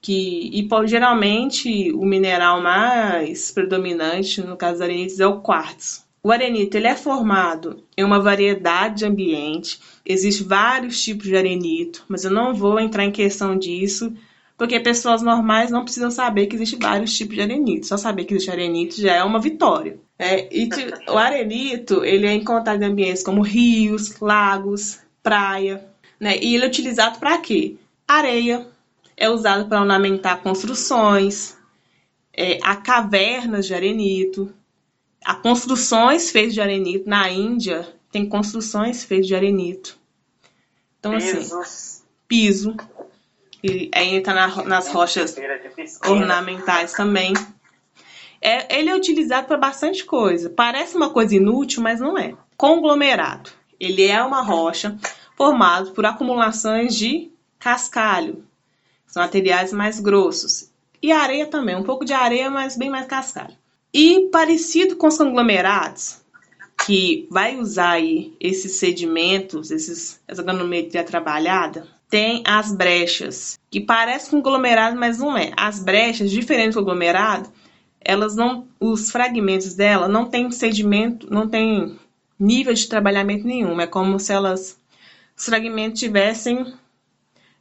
Que, 0.00 0.50
e 0.52 0.68
geralmente 0.86 1.92
o 1.92 2.04
mineral 2.04 2.62
mais 2.62 3.50
predominante, 3.50 4.40
no 4.40 4.56
caso 4.56 4.74
dos 4.74 4.82
arenitos, 4.82 5.20
é 5.20 5.26
o 5.26 5.40
quartzo. 5.40 6.06
O 6.22 6.32
arenito 6.32 6.76
ele 6.76 6.88
é 6.88 6.96
formado 6.96 7.84
em 7.96 8.02
uma 8.02 8.20
variedade 8.20 8.98
de 8.98 9.04
ambiente. 9.04 9.78
Existem 10.04 10.46
vários 10.46 11.02
tipos 11.02 11.26
de 11.26 11.36
arenito, 11.36 12.04
mas 12.08 12.24
eu 12.24 12.30
não 12.30 12.54
vou 12.54 12.80
entrar 12.80 13.04
em 13.04 13.12
questão 13.12 13.56
disso, 13.56 14.12
porque 14.56 14.80
pessoas 14.80 15.22
normais 15.22 15.70
não 15.70 15.84
precisam 15.84 16.10
saber 16.10 16.46
que 16.46 16.56
existem 16.56 16.78
vários 16.78 17.16
tipos 17.16 17.34
de 17.34 17.42
arenito. 17.42 17.86
Só 17.86 17.96
saber 17.96 18.24
que 18.24 18.34
existe 18.34 18.50
arenito 18.50 19.00
já 19.00 19.14
é 19.14 19.22
uma 19.22 19.40
vitória. 19.40 19.98
É, 20.18 20.48
e 20.50 20.68
o 21.08 21.18
arenito 21.18 22.04
ele 22.04 22.26
é 22.26 22.32
encontrado 22.32 22.82
em 22.82 22.86
ambientes 22.86 23.22
como 23.22 23.42
rios, 23.42 24.18
lagos, 24.20 24.98
praia. 25.22 25.84
Né? 26.18 26.38
E 26.38 26.54
ele 26.54 26.64
é 26.64 26.68
utilizado 26.68 27.18
para 27.18 27.38
quê? 27.38 27.76
Areia 28.08 28.66
é 29.16 29.28
usado 29.28 29.68
para 29.68 29.80
ornamentar 29.80 30.42
construções, 30.42 31.56
é, 32.32 32.58
há 32.62 32.76
cavernas 32.76 33.66
de 33.66 33.74
arenito, 33.74 34.54
Há 35.26 35.34
construções 35.34 36.30
feitas 36.30 36.54
de 36.54 36.60
arenito. 36.60 37.10
Na 37.10 37.28
Índia, 37.28 37.92
tem 38.12 38.28
construções 38.28 39.02
feitas 39.02 39.26
de 39.26 39.34
arenito. 39.34 39.98
Então, 41.00 41.10
Pisos. 41.10 41.52
assim, 41.52 42.02
piso. 42.28 42.76
E 43.68 43.90
aí 43.92 44.14
entra 44.14 44.32
na, 44.32 44.64
nas 44.64 44.88
rochas 44.88 45.36
ornamentais 46.06 46.92
também. 46.92 47.32
É, 48.40 48.78
ele 48.78 48.88
é 48.88 48.94
utilizado 48.94 49.48
para 49.48 49.56
bastante 49.56 50.04
coisa. 50.04 50.48
Parece 50.48 50.96
uma 50.96 51.10
coisa 51.10 51.34
inútil, 51.34 51.82
mas 51.82 51.98
não 51.98 52.16
é. 52.16 52.34
Conglomerado. 52.56 53.50
Ele 53.80 54.06
é 54.06 54.22
uma 54.22 54.40
rocha 54.40 54.96
formada 55.36 55.90
por 55.90 56.06
acumulações 56.06 56.94
de 56.94 57.30
cascalho. 57.58 58.44
São 59.04 59.22
materiais 59.22 59.72
mais 59.72 59.98
grossos. 59.98 60.70
E 61.02 61.10
areia 61.10 61.46
também, 61.46 61.74
um 61.74 61.82
pouco 61.82 62.04
de 62.04 62.12
areia, 62.12 62.48
mas 62.48 62.76
bem 62.76 62.88
mais 62.88 63.06
cascalho. 63.06 63.56
E 63.92 64.28
parecido 64.30 64.94
com 64.94 65.08
os 65.08 65.18
conglomerados, 65.18 66.20
que 66.84 67.26
vai 67.30 67.56
usar 67.56 67.90
aí 67.90 68.36
esses 68.38 68.76
sedimentos, 68.76 69.70
esses, 69.70 70.20
essa 70.28 70.42
granometria 70.42 71.02
trabalhada, 71.02 71.95
tem 72.08 72.42
as 72.46 72.72
brechas, 72.74 73.58
que 73.70 73.80
parece 73.80 74.30
conglomerado, 74.30 74.96
mas 74.96 75.18
não 75.18 75.36
é. 75.36 75.52
As 75.56 75.82
brechas, 75.82 76.30
diferentes 76.30 76.74
do 76.74 76.80
conglomerado, 76.80 77.50
elas 78.00 78.36
não, 78.36 78.66
os 78.78 79.10
fragmentos 79.10 79.74
dela 79.74 80.06
não 80.06 80.26
tem 80.26 80.50
sedimento, 80.50 81.32
não 81.32 81.48
tem 81.48 81.98
nível 82.38 82.72
de 82.72 82.88
trabalhamento 82.88 83.46
nenhum. 83.46 83.80
É 83.80 83.86
como 83.86 84.20
se 84.20 84.32
elas, 84.32 84.78
os 85.36 85.44
fragmentos 85.44 85.98
tivessem, 85.98 86.74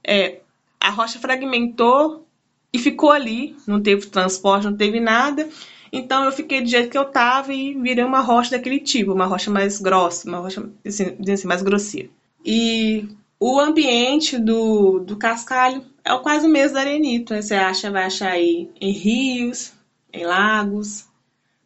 é, 0.04 0.40
a 0.80 0.92
rocha 0.92 1.18
fragmentou 1.18 2.26
e 2.72 2.78
ficou 2.78 3.12
ali, 3.12 3.56
não 3.66 3.82
teve 3.82 4.06
transporte, 4.08 4.66
não 4.66 4.78
teve 4.78 5.00
nada, 5.00 5.50
então 5.92 6.26
eu 6.26 6.32
fiquei 6.32 6.62
do 6.62 6.68
jeito 6.68 6.90
que 6.90 6.98
eu 6.98 7.06
tava 7.06 7.54
e 7.54 7.74
virei 7.74 8.04
uma 8.04 8.20
rocha 8.20 8.52
daquele 8.52 8.80
tipo, 8.80 9.14
uma 9.14 9.26
rocha 9.26 9.50
mais 9.50 9.80
grossa, 9.80 10.28
uma 10.28 10.40
rocha 10.40 10.70
assim, 10.86 11.16
assim, 11.32 11.48
mais 11.48 11.62
grosseira. 11.62 12.10
E 12.46 13.08
o 13.40 13.60
ambiente 13.60 14.38
do, 14.38 15.00
do 15.00 15.18
cascalho 15.18 15.86
é 16.04 16.18
quase 16.20 16.48
o 16.48 16.50
mesmo 16.50 16.74
do 16.74 16.80
arenito. 16.80 17.34
Né? 17.34 17.42
Você 17.42 17.56
acha, 17.56 17.92
vai 17.92 18.06
achar 18.06 18.32
aí 18.32 18.70
em 18.80 18.92
rios, 18.92 19.74
em 20.12 20.26
lagos. 20.26 21.06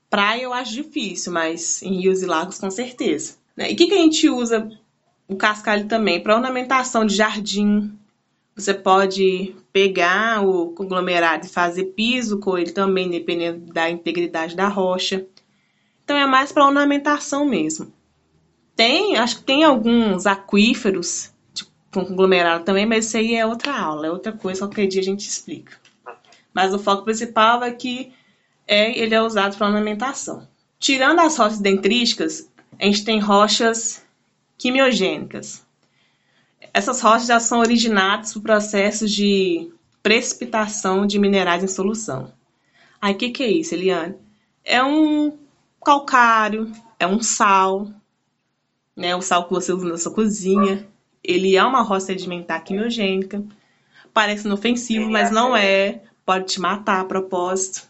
Praia 0.10 0.44
eu 0.44 0.54
acho 0.54 0.74
difícil, 0.74 1.32
mas 1.32 1.84
em 1.84 2.02
rios 2.02 2.22
e 2.22 2.26
lagos 2.26 2.58
com 2.58 2.72
certeza. 2.72 3.36
Né? 3.56 3.70
E 3.70 3.74
o 3.74 3.76
que, 3.76 3.88
que 3.88 3.94
a 3.94 4.02
gente 4.02 4.30
usa 4.30 4.70
o 5.28 5.36
cascalho 5.36 5.88
também? 5.88 6.22
Para 6.22 6.36
ornamentação 6.36 7.06
de 7.06 7.16
jardim, 7.16 7.94
você 8.56 8.74
pode 8.74 9.56
pegar 9.72 10.46
o 10.46 10.70
conglomerado 10.72 11.46
e 11.46 11.50
fazer 11.50 11.86
piso 11.86 12.40
com 12.40 12.58
ele 12.58 12.72
também, 12.72 13.10
dependendo 13.10 13.72
da 13.72 13.90
integridade 13.90 14.56
da 14.56 14.68
rocha. 14.68 15.26
Então 16.04 16.18
é 16.18 16.26
mais 16.26 16.52
para 16.52 16.66
ornamentação 16.66 17.46
mesmo. 17.46 17.94
Tem, 18.76 19.18
acho 19.18 19.38
que 19.38 19.44
tem 19.44 19.64
alguns 19.64 20.26
aquíferos 20.26 21.32
com 21.92 22.06
conglomerado 22.06 22.64
também, 22.64 22.86
mas 22.86 23.06
isso 23.06 23.18
aí 23.18 23.36
é 23.36 23.46
outra 23.46 23.78
aula, 23.78 24.08
é 24.08 24.12
outra 24.12 24.32
coisa, 24.32 24.62
qualquer 24.62 24.88
dia 24.88 25.02
a 25.02 25.06
gente 25.06 25.28
explica. 25.28 25.78
Mas 26.54 26.74
o 26.74 26.80
foco 26.80 27.04
principal 27.04 27.64
é 27.64 27.72
que 27.72 28.14
é, 28.68 28.98
ele 28.98 29.16
é 29.16 29.22
usado 29.22 29.58
para 29.58 29.68
ornamentação. 29.68 30.48
Tirando 30.80 31.20
as 31.20 31.38
rochas 31.38 31.60
dendríticas, 31.60 32.50
a 32.80 32.86
gente 32.86 33.04
tem 33.04 33.20
rochas 33.20 34.04
quimiogênicas. 34.58 35.66
Essas 36.74 37.02
rochas 37.02 37.28
já 37.28 37.40
são 37.40 37.60
originadas 37.60 38.34
por 38.34 38.42
processos 38.42 39.12
de 39.12 39.72
precipitação 40.04 41.06
de 41.06 41.18
minerais 41.20 41.64
em 41.64 41.68
solução. 41.68 42.32
Aí 43.02 43.14
o 43.14 43.18
que, 43.18 43.30
que 43.30 43.44
é 43.44 43.52
isso, 43.52 43.74
Eliane? 43.74 44.16
É 44.64 44.84
um 44.84 45.38
calcário, 45.84 46.72
é 47.00 47.08
um 47.08 47.22
sal, 47.22 47.88
né? 48.96 49.16
O 49.16 49.22
sal 49.22 49.46
que 49.46 49.52
você 49.54 49.72
usa 49.74 49.88
na 49.88 49.98
sua 49.98 50.14
cozinha. 50.14 50.88
Ele 51.24 51.56
é 51.56 51.64
uma 51.64 51.82
rocha 51.82 52.08
sedimentar 52.08 52.64
quimiogênica. 52.64 53.44
Parece 54.14 54.46
inofensivo, 54.46 55.10
mas 55.10 55.32
não 55.32 55.56
é. 55.56 56.02
Pode 56.26 56.46
te 56.46 56.60
matar 56.60 57.02
a 57.02 57.06
propósito. 57.06 57.88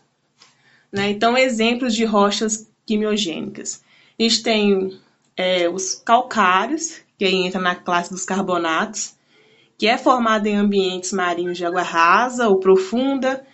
Né? 0.91 1.09
Então, 1.09 1.37
exemplos 1.37 1.93
de 1.93 2.05
rochas 2.05 2.69
quimiogênicas. 2.85 3.83
A 4.19 4.23
gente 4.23 4.43
tem 4.43 4.99
é, 5.37 5.69
os 5.69 5.95
calcários, 5.95 7.01
que 7.17 7.25
aí 7.25 7.35
entra 7.35 7.61
na 7.61 7.75
classe 7.75 8.09
dos 8.09 8.25
carbonatos, 8.25 9.15
que 9.77 9.87
é 9.87 9.97
formado 9.97 10.47
em 10.47 10.55
ambientes 10.55 11.13
marinhos 11.13 11.57
de 11.57 11.65
água 11.65 11.81
rasa 11.81 12.49
ou 12.49 12.59
profunda, 12.59 13.45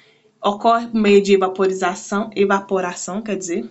ocorre 0.41 0.87
por 0.87 0.99
meio 0.99 1.21
de 1.21 1.33
evaporização, 1.33 2.31
evaporação, 2.35 3.21
quer 3.21 3.35
dizer. 3.35 3.69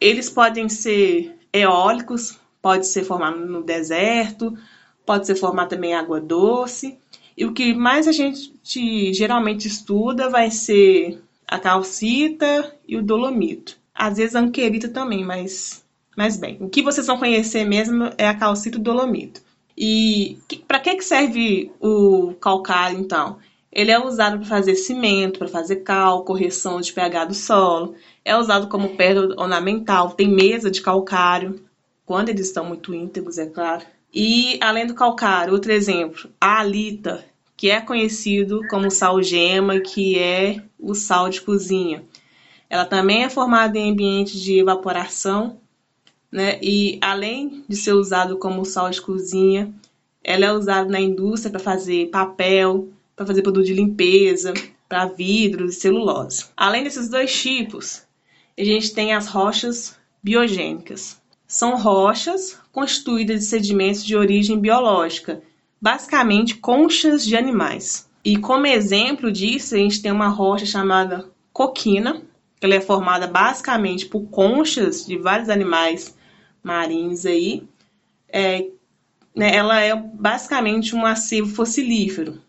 Eles 0.00 0.30
podem 0.30 0.68
ser 0.68 1.36
eólicos, 1.52 2.38
pode 2.66 2.88
ser 2.88 3.04
formado 3.04 3.38
no 3.38 3.62
deserto, 3.62 4.58
pode 5.04 5.24
ser 5.24 5.36
formado 5.36 5.68
também 5.68 5.92
em 5.92 5.94
água 5.94 6.20
doce. 6.20 6.98
E 7.36 7.44
o 7.44 7.52
que 7.52 7.72
mais 7.72 8.08
a 8.08 8.12
gente 8.12 9.14
geralmente 9.14 9.68
estuda 9.68 10.28
vai 10.28 10.50
ser 10.50 11.22
a 11.46 11.60
calcita 11.60 12.74
e 12.88 12.96
o 12.96 13.02
dolomito. 13.04 13.78
Às 13.94 14.16
vezes 14.16 14.34
a 14.34 14.40
anquerita 14.40 14.88
também, 14.88 15.24
mas, 15.24 15.84
mas 16.16 16.36
bem. 16.36 16.56
O 16.58 16.68
que 16.68 16.82
vocês 16.82 17.06
vão 17.06 17.20
conhecer 17.20 17.64
mesmo 17.64 18.10
é 18.18 18.26
a 18.26 18.34
calcita 18.34 18.78
e 18.78 18.80
o 18.80 18.82
dolomito. 18.82 19.40
E 19.78 20.36
para 20.66 20.80
que, 20.80 20.96
que 20.96 21.04
serve 21.04 21.70
o 21.80 22.34
calcário, 22.40 22.98
então? 22.98 23.36
Ele 23.70 23.92
é 23.92 24.04
usado 24.04 24.38
para 24.38 24.48
fazer 24.48 24.74
cimento, 24.74 25.38
para 25.38 25.46
fazer 25.46 25.76
cal, 25.76 26.24
correção 26.24 26.80
de 26.80 26.92
pH 26.92 27.26
do 27.26 27.34
solo. 27.34 27.94
É 28.24 28.36
usado 28.36 28.66
como 28.66 28.96
pedra 28.96 29.40
ornamental. 29.40 30.10
Tem 30.10 30.26
mesa 30.26 30.68
de 30.68 30.82
calcário, 30.82 31.64
quando 32.06 32.28
eles 32.28 32.46
estão 32.46 32.64
muito 32.64 32.94
íntegros, 32.94 33.36
é 33.36 33.46
claro. 33.46 33.84
E 34.14 34.58
além 34.62 34.86
do 34.86 34.94
calcário, 34.94 35.52
outro 35.52 35.72
exemplo, 35.72 36.30
a 36.40 36.60
alita, 36.60 37.24
que 37.56 37.68
é 37.68 37.80
conhecido 37.80 38.62
como 38.70 38.90
sal 38.90 39.22
gema, 39.22 39.80
que 39.80 40.18
é 40.18 40.62
o 40.78 40.94
sal 40.94 41.28
de 41.28 41.40
cozinha. 41.40 42.04
Ela 42.70 42.84
também 42.84 43.24
é 43.24 43.28
formada 43.28 43.76
em 43.76 43.90
ambiente 43.90 44.40
de 44.40 44.58
evaporação, 44.58 45.58
né? 46.30 46.58
E 46.62 46.98
além 47.00 47.64
de 47.68 47.76
ser 47.76 47.92
usado 47.92 48.38
como 48.38 48.64
sal 48.64 48.88
de 48.90 49.02
cozinha, 49.02 49.72
ela 50.22 50.46
é 50.46 50.52
usada 50.52 50.88
na 50.88 51.00
indústria 51.00 51.50
para 51.50 51.60
fazer 51.60 52.10
papel, 52.10 52.88
para 53.14 53.26
fazer 53.26 53.42
produto 53.42 53.66
de 53.66 53.74
limpeza, 53.74 54.54
para 54.88 55.06
vidros 55.06 55.76
e 55.76 55.80
celulose. 55.80 56.46
Além 56.56 56.84
desses 56.84 57.08
dois 57.08 57.34
tipos, 57.34 58.02
a 58.58 58.64
gente 58.64 58.92
tem 58.92 59.12
as 59.12 59.26
rochas 59.28 59.96
biogênicas. 60.22 61.20
São 61.46 61.76
rochas 61.76 62.58
constituídas 62.72 63.40
de 63.40 63.46
sedimentos 63.46 64.04
de 64.04 64.16
origem 64.16 64.58
biológica, 64.58 65.42
basicamente 65.80 66.56
conchas 66.56 67.24
de 67.24 67.36
animais. 67.36 68.10
E 68.24 68.36
como 68.36 68.66
exemplo 68.66 69.30
disso, 69.30 69.74
a 69.74 69.78
gente 69.78 70.02
tem 70.02 70.10
uma 70.10 70.28
rocha 70.28 70.66
chamada 70.66 71.30
coquina, 71.52 72.22
que 72.58 72.66
ela 72.66 72.74
é 72.74 72.80
formada 72.80 73.28
basicamente 73.28 74.06
por 74.06 74.22
conchas 74.24 75.06
de 75.06 75.16
vários 75.16 75.48
animais 75.48 76.16
marinhos 76.62 77.24
aí. 77.24 77.62
É, 78.28 78.66
né, 79.34 79.54
ela 79.54 79.80
é 79.80 79.94
basicamente 79.94 80.96
um 80.96 81.06
acervo 81.06 81.54
fossilífero 81.54 82.40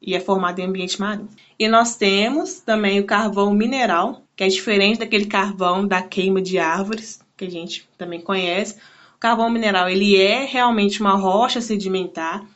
e 0.00 0.14
é 0.14 0.20
formada 0.20 0.60
em 0.60 0.66
ambiente 0.66 1.00
marinho. 1.00 1.28
E 1.58 1.66
nós 1.66 1.96
temos 1.96 2.60
também 2.60 3.00
o 3.00 3.06
carvão 3.06 3.52
mineral, 3.52 4.22
que 4.36 4.44
é 4.44 4.48
diferente 4.48 5.00
daquele 5.00 5.26
carvão 5.26 5.88
da 5.88 6.02
queima 6.02 6.40
de 6.40 6.58
árvores, 6.58 7.23
que 7.36 7.44
a 7.44 7.50
gente 7.50 7.88
também 7.98 8.20
conhece. 8.20 8.76
O 9.16 9.18
carvão 9.18 9.50
mineral 9.50 9.88
ele 9.88 10.16
é 10.16 10.44
realmente 10.44 11.00
uma 11.00 11.14
rocha 11.14 11.60
sedimentar. 11.60 12.46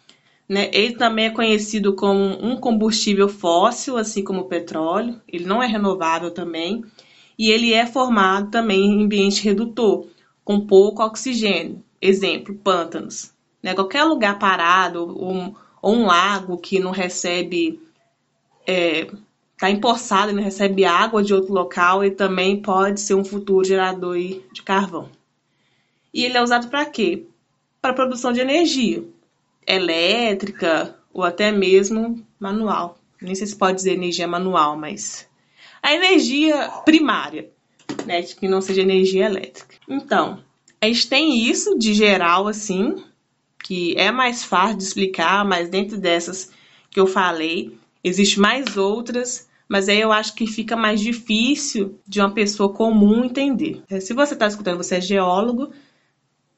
Né? 0.48 0.70
Ele 0.72 0.94
também 0.94 1.26
é 1.26 1.30
conhecido 1.30 1.94
como 1.94 2.20
um 2.44 2.56
combustível 2.56 3.28
fóssil, 3.28 3.96
assim 3.96 4.24
como 4.24 4.40
o 4.40 4.48
petróleo. 4.48 5.20
Ele 5.28 5.44
não 5.44 5.62
é 5.62 5.66
renovável 5.66 6.30
também. 6.30 6.84
E 7.38 7.50
ele 7.50 7.72
é 7.72 7.86
formado 7.86 8.50
também 8.50 8.80
em 8.80 9.04
ambiente 9.04 9.44
redutor, 9.44 10.06
com 10.44 10.66
pouco 10.66 11.02
oxigênio. 11.02 11.82
Exemplo, 12.00 12.54
pântanos. 12.54 13.32
Né? 13.62 13.74
Qualquer 13.74 14.04
lugar 14.04 14.38
parado 14.38 15.02
ou, 15.02 15.54
ou 15.82 15.94
um 15.94 16.06
lago 16.06 16.56
que 16.58 16.80
não 16.80 16.90
recebe, 16.90 17.80
é, 18.66 19.08
tá 19.58 19.68
empoçado 19.68 20.32
não 20.32 20.42
recebe 20.42 20.84
água 20.84 21.22
de 21.22 21.34
outro 21.34 21.52
local, 21.52 22.04
e 22.04 22.10
também 22.10 22.62
pode 22.62 23.00
ser 23.00 23.14
um 23.14 23.24
futuro 23.24 23.66
gerador 23.66 24.16
de 24.16 24.62
carvão. 24.62 25.10
E 26.14 26.24
ele 26.24 26.38
é 26.38 26.42
usado 26.42 26.68
para 26.68 26.86
quê? 26.86 27.26
Para 27.82 27.92
produção 27.92 28.32
de 28.32 28.40
energia 28.40 29.04
elétrica 29.66 30.96
ou 31.12 31.24
até 31.24 31.52
mesmo 31.52 32.24
manual. 32.40 32.98
Nem 33.20 33.34
sei 33.34 33.46
se 33.46 33.56
pode 33.56 33.76
dizer 33.76 33.94
energia 33.94 34.26
manual, 34.28 34.76
mas 34.76 35.28
a 35.82 35.92
energia 35.92 36.68
primária, 36.84 37.50
né, 38.06 38.22
que 38.22 38.48
não 38.48 38.60
seja 38.60 38.82
energia 38.82 39.26
elétrica. 39.26 39.76
Então, 39.88 40.42
a 40.80 40.86
gente 40.86 41.08
tem 41.08 41.36
isso 41.36 41.76
de 41.76 41.92
geral 41.94 42.46
assim, 42.46 43.02
que 43.62 43.94
é 43.96 44.12
mais 44.12 44.44
fácil 44.44 44.78
de 44.78 44.84
explicar, 44.84 45.44
mas 45.44 45.68
dentro 45.68 45.98
dessas 45.98 46.50
que 46.90 46.98
eu 46.98 47.06
falei, 47.06 47.76
existe 48.02 48.38
mais 48.38 48.76
outras, 48.76 49.47
mas 49.68 49.88
aí 49.88 50.00
eu 50.00 50.10
acho 50.10 50.34
que 50.34 50.46
fica 50.46 50.76
mais 50.76 51.00
difícil 51.00 52.00
de 52.06 52.20
uma 52.20 52.32
pessoa 52.32 52.72
comum 52.72 53.24
entender. 53.24 53.82
Se 54.00 54.14
você 54.14 54.34
está 54.34 54.46
escutando, 54.46 54.78
você 54.78 54.96
é 54.96 55.00
geólogo, 55.00 55.72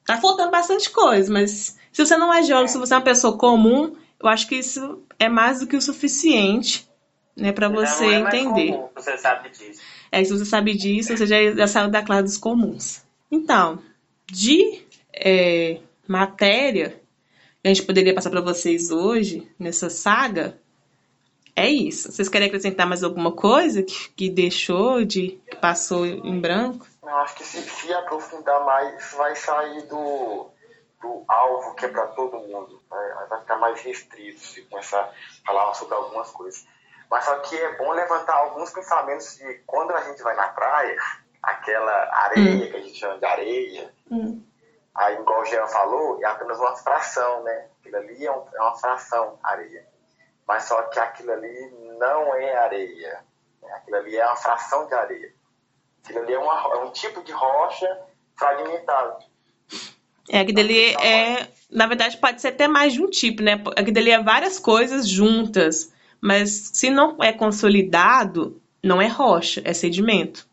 tá 0.05 0.17
faltando 0.17 0.51
bastante 0.51 0.89
coisa, 0.89 1.31
mas 1.31 1.77
se 1.91 2.05
você 2.05 2.15
não 2.15 2.33
é 2.33 2.41
geólogo, 2.41 2.69
se 2.69 2.77
você 2.77 2.93
é 2.93 2.97
uma 2.97 3.03
pessoa 3.03 3.37
comum, 3.37 3.95
eu 4.19 4.29
acho 4.29 4.47
que 4.47 4.55
isso 4.55 5.03
é 5.19 5.27
mais 5.27 5.59
do 5.59 5.67
que 5.67 5.75
o 5.75 5.81
suficiente 5.81 6.89
né, 7.35 7.51
para 7.51 7.67
você 7.67 8.19
não 8.19 8.27
é 8.27 8.39
entender. 8.39 8.71
Comum, 8.71 8.89
você 8.95 9.17
sabe 9.17 9.49
disso. 9.49 9.81
É, 10.11 10.23
se 10.23 10.31
você 10.31 10.45
sabe 10.45 10.75
disso, 10.75 11.15
você 11.15 11.25
já, 11.25 11.37
já 11.53 11.67
saiu 11.67 11.89
da 11.89 12.03
classe 12.03 12.23
dos 12.23 12.37
comuns. 12.37 13.03
Então, 13.29 13.79
de 14.27 14.81
é, 15.13 15.79
matéria 16.07 17.01
que 17.61 17.67
a 17.67 17.73
gente 17.73 17.83
poderia 17.83 18.13
passar 18.13 18.29
para 18.29 18.41
vocês 18.41 18.91
hoje, 18.91 19.47
nessa 19.59 19.89
saga, 19.89 20.59
é 21.55 21.67
isso. 21.67 22.11
Vocês 22.11 22.29
querem 22.29 22.47
acrescentar 22.47 22.87
mais 22.87 23.03
alguma 23.03 23.31
coisa 23.31 23.83
que, 23.83 24.09
que 24.09 24.29
deixou, 24.29 25.03
de 25.03 25.41
que 25.49 25.55
passou 25.57 26.05
em 26.05 26.39
branco? 26.39 26.85
Eu 27.03 27.17
acho 27.17 27.35
que 27.35 27.43
se, 27.43 27.61
se 27.61 27.93
aprofundar 27.93 28.63
mais, 28.65 29.11
vai 29.13 29.35
sair 29.35 29.81
do, 29.83 30.47
do 31.01 31.23
alvo 31.27 31.75
que 31.75 31.85
é 31.85 31.89
para 31.89 32.07
todo 32.07 32.39
mundo. 32.39 32.81
Vai, 32.89 33.27
vai 33.27 33.39
ficar 33.41 33.57
mais 33.57 33.81
restrito 33.81 34.39
se 34.39 34.61
começar 34.63 35.01
a 35.01 35.11
falar 35.45 35.73
sobre 35.73 35.95
algumas 35.95 36.29
coisas. 36.31 36.65
Mas 37.09 37.25
só 37.25 37.35
que 37.39 37.57
é 37.57 37.77
bom 37.77 37.91
levantar 37.91 38.35
alguns 38.35 38.71
pensamentos 38.71 39.35
de 39.35 39.55
quando 39.65 39.91
a 39.91 40.01
gente 40.01 40.23
vai 40.23 40.35
na 40.35 40.47
praia, 40.47 40.97
aquela 41.43 42.09
areia 42.23 42.65
hum. 42.65 42.71
que 42.71 42.77
a 42.77 42.81
gente 42.81 42.97
chama 42.97 43.17
de 43.17 43.25
areia, 43.25 43.93
hum. 44.09 44.41
aí 44.95 45.15
igual 45.15 45.41
o 45.41 45.45
Jean 45.45 45.67
falou, 45.67 46.23
é 46.23 46.25
apenas 46.25 46.57
uma 46.57 46.75
fração, 46.77 47.43
né? 47.43 47.67
Aquilo 47.79 47.97
ali 47.97 48.25
é, 48.25 48.31
um, 48.31 48.45
é 48.53 48.61
uma 48.61 48.77
fração 48.77 49.37
areia. 49.43 49.90
Mas 50.47 50.63
só 50.63 50.81
que 50.83 50.99
aquilo 50.99 51.31
ali 51.31 51.71
não 51.99 52.35
é 52.35 52.57
areia. 52.57 53.23
Né? 53.61 53.69
Aquilo 53.73 53.97
ali 53.97 54.17
é 54.17 54.25
uma 54.25 54.35
fração 54.35 54.87
de 54.87 54.93
areia. 54.93 55.33
Aquilo 56.03 56.19
ali 56.19 56.33
é, 56.33 56.39
uma, 56.39 56.53
é 56.73 56.77
um 56.83 56.91
tipo 56.91 57.23
de 57.23 57.31
rocha 57.31 57.87
fragmentado. 58.37 59.23
É, 60.29 60.43
que 60.45 60.53
dele 60.53 60.95
é. 60.95 61.47
Na 61.69 61.87
verdade, 61.87 62.17
pode 62.17 62.41
ser 62.41 62.49
até 62.49 62.67
mais 62.67 62.93
de 62.93 63.01
um 63.01 63.09
tipo, 63.09 63.41
né? 63.41 63.57
Que 63.57 63.91
dele 63.91 64.11
é 64.11 64.21
várias 64.21 64.59
coisas 64.59 65.07
juntas. 65.07 65.93
Mas 66.19 66.71
se 66.73 66.89
não 66.89 67.17
é 67.21 67.33
consolidado, 67.33 68.61
não 68.83 69.01
é 69.01 69.07
rocha, 69.07 69.61
é 69.65 69.73
sedimento. 69.73 70.47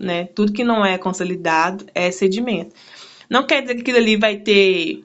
Né? 0.00 0.26
Tudo 0.34 0.52
que 0.52 0.64
não 0.64 0.84
é 0.84 0.98
consolidado 0.98 1.86
é 1.94 2.10
sedimento. 2.10 2.74
Não 3.28 3.46
quer 3.46 3.62
dizer 3.62 3.74
que 3.76 3.82
aquilo 3.82 3.98
ali 3.98 4.16
vai 4.16 4.36
ter. 4.36 5.04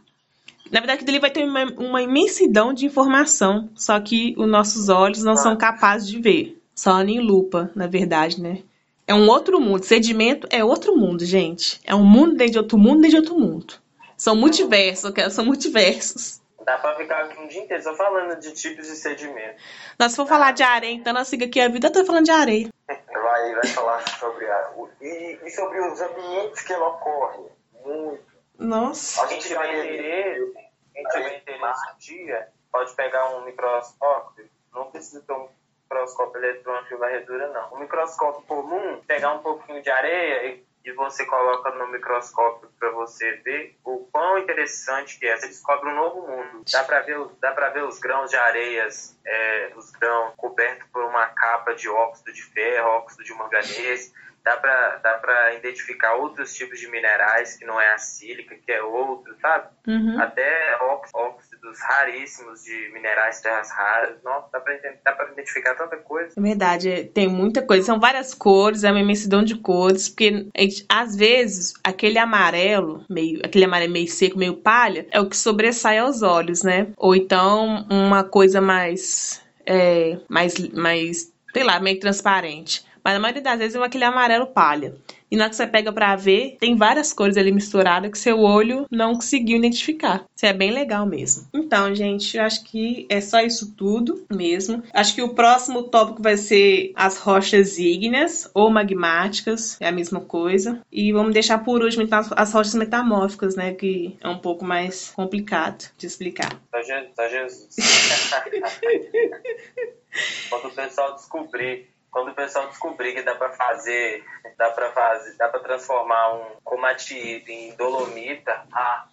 Na 0.71 0.79
verdade, 0.79 1.03
ali 1.08 1.19
vai 1.19 1.32
ter 1.32 1.43
uma, 1.43 1.65
uma 1.77 2.01
imensidão 2.01 2.73
de 2.73 2.86
informação, 2.86 3.69
só 3.75 3.99
que 3.99 4.36
os 4.38 4.47
nossos 4.47 4.89
olhos 4.89 5.23
não 5.23 5.36
são 5.36 5.58
capazes 5.58 6.08
de 6.08 6.19
ver. 6.19 6.62
Só 6.75 7.01
em 7.01 7.19
lupa, 7.19 7.71
na 7.75 7.88
verdade, 7.88 8.41
né? 8.41 8.60
É 9.05 9.13
um 9.13 9.27
outro 9.27 9.60
mundo. 9.60 9.84
Sedimento 9.84 10.47
é 10.51 10.63
outro 10.63 10.95
mundo, 10.95 11.25
gente. 11.25 11.82
É 11.84 11.95
um 11.95 12.05
mundo 12.05 12.36
dentro 12.36 12.53
de 12.53 12.58
outro 12.60 12.77
mundo 12.77 13.01
dentro 13.01 13.10
de 13.10 13.32
outro 13.32 13.39
mundo. 13.39 13.73
São 14.15 14.36
multiversos, 14.36 15.12
são 15.32 15.43
multiversos. 15.43 16.39
Dá 16.63 16.77
pra 16.77 16.95
ficar 16.95 17.23
aqui 17.23 17.41
um 17.41 17.47
dia 17.47 17.63
inteiro 17.63 17.82
só 17.82 17.95
falando 17.95 18.39
de 18.39 18.53
tipos 18.53 18.86
de 18.86 18.95
sedimento. 18.95 19.55
Nós, 19.97 20.12
se 20.12 20.15
for 20.15 20.27
falar 20.27 20.51
de 20.51 20.62
areia, 20.62 20.93
então 20.93 21.12
nós 21.12 21.27
fica 21.27 21.45
aqui 21.45 21.60
a 21.60 21.67
vida 21.67 21.89
toda 21.91 22.05
falando 22.05 22.25
de 22.25 22.32
areia. 22.32 22.69
Vai, 22.88 23.55
vai 23.55 23.67
falar 23.67 24.08
sobre 24.08 24.45
a, 24.45 24.71
e, 25.01 25.39
e 25.43 25.49
sobre 25.49 25.79
os 25.79 25.99
ambientes 25.99 26.62
que 26.62 26.71
ela 26.71 26.89
ocorre. 26.89 27.45
Muito. 27.84 28.29
Nossa. 28.60 29.24
A 29.24 29.28
gente 29.28 29.54
vai 29.54 29.72
interesse, 29.80 30.54
a 30.95 31.00
gente 31.00 31.12
vai 31.12 31.38
interesse 31.38 31.91
um 31.91 31.98
dia, 31.98 32.50
pode 32.72 32.93
pegar 32.93 33.30
um 33.38 33.45
microscópio, 33.45 34.50
não 34.74 34.91
precisa 34.91 35.22
ter 35.22 35.34
um 35.34 35.48
microscópio 35.84 36.43
eletrônico 36.43 36.89
de 36.89 36.95
varredura, 36.95 37.48
não. 37.48 37.74
Um 37.74 37.80
microscópio 37.80 38.43
comum, 38.43 39.02
pegar 39.08 39.34
um 39.34 39.39
pouquinho 39.39 39.82
de 39.82 39.89
areia 39.89 40.45
e 40.48 40.69
e 40.86 40.91
você 40.93 41.26
coloca 41.26 41.72
no 41.72 41.88
microscópio 41.88 42.69
para 42.80 42.89
você 42.91 43.34
ver 43.38 43.78
o 43.84 44.08
quão 44.12 44.39
interessante 44.39 45.19
que 45.19 45.28
é. 45.28 45.38
Você 45.38 45.48
descobre 45.48 45.89
um 45.89 45.95
novo 45.95 46.28
mundo. 46.28 46.63
Dá 46.72 46.84
para 46.84 47.02
ver, 47.02 47.19
dá 47.39 47.52
para 47.52 47.69
ver 47.69 47.84
os 47.84 48.00
grãos 48.00 48.30
de 48.30 48.38
areias, 48.38 49.17
é, 49.26 49.74
os 49.76 49.91
grãos 49.91 50.34
cobertos 50.36 50.88
por 50.91 51.04
uma 51.04 51.28
capa 51.28 51.74
de 51.76 51.89
óxido 51.89 52.32
de 52.32 52.41
ferro, 52.41 52.89
óxido 52.89 53.24
de 53.24 53.34
manganês. 53.34 54.13
Dá 54.43 54.58
para 54.58 54.97
dá 54.97 55.13
pra 55.15 55.54
identificar 55.56 56.15
outros 56.15 56.54
tipos 56.54 56.80
de 56.80 56.89
minerais 56.89 57.56
que 57.58 57.65
não 57.65 57.80
é 57.80 57.93
a 57.93 57.97
sílica, 57.97 58.56
que 58.56 58.71
é 58.71 58.82
outro, 58.82 59.36
sabe? 59.41 59.67
Uhum. 59.88 60.19
Até 60.19 60.78
óxidos 61.13 61.80
raríssimos 61.82 62.63
de 62.63 62.91
minerais 62.93 63.41
terras 63.41 63.71
raras. 63.71 64.21
Nossa, 64.23 64.49
dá 64.52 64.60
para 64.60 64.80
dá 65.04 65.12
pra 65.13 65.32
identificar 65.32 65.75
tanta 65.75 65.97
coisa. 65.97 66.34
É 66.38 66.41
verdade, 66.41 67.12
tem 67.13 67.28
muita 67.28 67.62
coisa. 67.62 67.86
São 67.86 67.99
várias 67.99 68.34
cores, 68.34 68.84
é 68.84 68.91
uma 68.91 68.99
imensidão 68.99 69.43
de 69.43 69.56
cores, 69.56 70.10
porque 70.10 70.47
gente, 70.58 70.86
às 70.88 71.15
vezes 71.15 71.73
aquele 71.84 72.17
amarelo, 72.17 73.06
meio, 73.10 73.39
aquele 73.43 73.65
amarelo 73.65 73.93
meio 73.93 74.08
seco, 74.08 74.38
meio 74.38 74.56
palha, 74.58 75.08
é 75.12 75.19
o 75.19 75.28
que 75.28 75.38
sobressai 75.38 75.97
aos 75.97 76.21
olhos, 76.21 76.63
né? 76.63 76.88
Ou 76.97 77.15
então 77.15 77.86
uma 77.89 78.23
coisa 78.23 78.62
mais. 78.62 79.43
É, 79.65 80.17
mais, 80.28 80.58
mais, 80.69 81.32
sei 81.54 81.63
lá, 81.63 81.80
meio 81.80 81.99
transparente. 81.99 82.88
Mas 83.04 83.16
a 83.16 83.20
maioria 83.20 83.42
das 83.42 83.60
vezes 83.60 83.76
é 83.76 83.84
aquele 83.84 84.04
amarelo 84.04 84.48
palha. 84.48 84.96
E 85.32 85.38
na 85.38 85.44
hora 85.44 85.50
que 85.52 85.56
você 85.56 85.68
pega 85.68 85.94
para 85.94 86.16
ver, 86.16 86.58
tem 86.60 86.76
várias 86.76 87.14
cores 87.14 87.38
ali 87.38 87.52
misturadas 87.52 88.10
que 88.10 88.18
seu 88.18 88.40
olho 88.40 88.88
não 88.90 89.14
conseguiu 89.14 89.58
identificar. 89.58 90.26
Isso 90.36 90.46
é 90.46 90.54
bem 90.54 90.72
legal 90.72 91.06
mesmo. 91.06 91.48
Então, 91.54 91.94
gente, 91.94 92.36
eu 92.36 92.44
acho 92.44 92.64
que 92.64 93.06
é 93.10 93.22
só 93.22 93.40
isso 93.42 93.76
tudo 93.76 94.26
mesmo. 94.34 94.82
Acho 94.92 95.14
que 95.14 95.22
o 95.22 95.36
próximo 95.36 95.84
tópico 95.84 96.24
vai 96.24 96.36
ser 96.36 96.92
as 96.96 97.20
rochas 97.20 97.78
ígneas 97.78 98.50
ou 98.56 98.72
magmáticas, 98.72 99.80
é 99.80 99.88
a 99.88 99.92
mesma 99.92 100.20
coisa. 100.20 100.82
E 100.92 101.14
vamos 101.14 101.34
deixar 101.34 101.60
por 101.60 101.84
último 101.84 102.02
então, 102.02 102.20
as 102.36 102.52
rochas 102.52 102.74
metamórficas, 102.74 103.56
né, 103.56 103.74
que 103.74 104.18
é 104.22 104.28
um 104.28 104.40
pouco 104.40 104.66
mais 104.66 105.12
complicado 105.12 105.92
de 105.96 106.08
explicar. 106.08 106.60
Tá. 106.72 106.80
Tá 107.16 107.28
Jesus. 107.28 107.76
Quando 110.50 110.70
o 110.70 110.72
pessoal 110.72 111.16
descobrir 111.16 111.88
quando 112.12 112.30
o 112.30 112.36
pessoal 112.36 112.67
descobrir 112.67 113.13
que 113.13 113.22
dá 113.22 113.36
para 113.36 113.52
fazer, 113.52 114.24
dá 114.58 114.69
para 114.72 114.91
fazer, 114.91 115.38
dá 115.38 115.50
para 115.50 115.60
transformar 115.62 116.36
um 116.36 116.56
comatite 116.63 117.52
em 117.52 117.76
dolomita, 117.76 118.63
ah, 118.74 119.08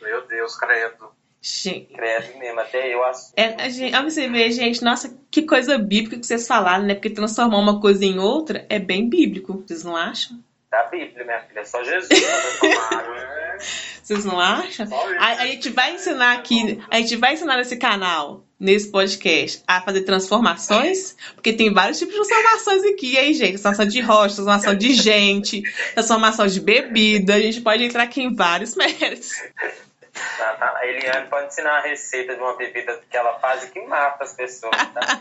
meu 0.00 0.26
Deus, 0.26 0.56
credo. 0.56 1.10
Gente. 1.40 1.94
Credo 1.94 2.38
mesmo, 2.38 2.58
até 2.58 2.92
eu 2.92 3.04
assumo. 3.04 3.34
É, 3.36 3.70
gente, 3.70 3.96
você 4.02 4.28
ver, 4.28 4.50
gente, 4.50 4.82
nossa, 4.82 5.16
que 5.30 5.42
coisa 5.42 5.78
bíblica 5.78 6.18
que 6.18 6.26
vocês 6.26 6.46
falaram, 6.46 6.84
né? 6.84 6.94
Porque 6.94 7.08
transformar 7.08 7.58
uma 7.58 7.80
coisa 7.80 8.04
em 8.04 8.18
outra 8.18 8.66
é 8.68 8.80
bem 8.80 9.08
bíblico, 9.08 9.64
vocês 9.64 9.84
não 9.84 9.96
acham? 9.96 10.42
Da 10.68 10.82
Bíblia, 10.84 11.24
minha 11.24 11.40
filha, 11.42 11.60
é 11.60 11.64
só 11.64 11.84
Jesus 11.84 12.08
pra 12.08 12.68
transformar. 12.68 13.36
Vocês 14.02 14.24
não 14.24 14.38
acham? 14.38 14.88
A, 15.18 15.26
a 15.42 15.46
gente 15.46 15.70
vai 15.70 15.94
ensinar 15.94 16.34
aqui, 16.34 16.80
a 16.90 16.98
gente 16.98 17.16
vai 17.16 17.34
ensinar 17.34 17.56
nesse 17.56 17.76
canal 17.76 18.44
nesse 18.58 18.90
podcast 18.90 19.62
a 19.66 19.82
fazer 19.82 20.02
transformações, 20.02 21.14
porque 21.34 21.52
tem 21.52 21.72
vários 21.72 21.98
tipos 21.98 22.14
de 22.14 22.20
transformações 22.20 22.84
aqui, 22.84 23.18
aí, 23.18 23.34
gente. 23.34 23.60
Transformação 23.60 23.86
de 23.86 24.00
rocha, 24.00 24.34
transformação 24.36 24.74
de 24.74 24.94
gente, 24.94 25.62
transformação 25.92 26.46
de 26.46 26.60
bebida. 26.60 27.34
A 27.34 27.40
gente 27.40 27.60
pode 27.60 27.84
entrar 27.84 28.04
aqui 28.04 28.22
em 28.22 28.34
vários 28.34 28.74
méritos. 28.74 29.32
Tá, 30.38 30.54
tá. 30.54 30.74
A 30.76 30.86
Eliane 30.86 31.28
pode 31.28 31.48
ensinar 31.48 31.78
a 31.78 31.82
receita 31.82 32.34
de 32.34 32.40
uma 32.40 32.56
bebida 32.56 32.98
que 33.10 33.16
ela 33.16 33.38
faz 33.38 33.64
e 33.64 33.70
que 33.70 33.80
mata 33.82 34.24
as 34.24 34.32
pessoas, 34.32 34.74
tá? 34.74 35.00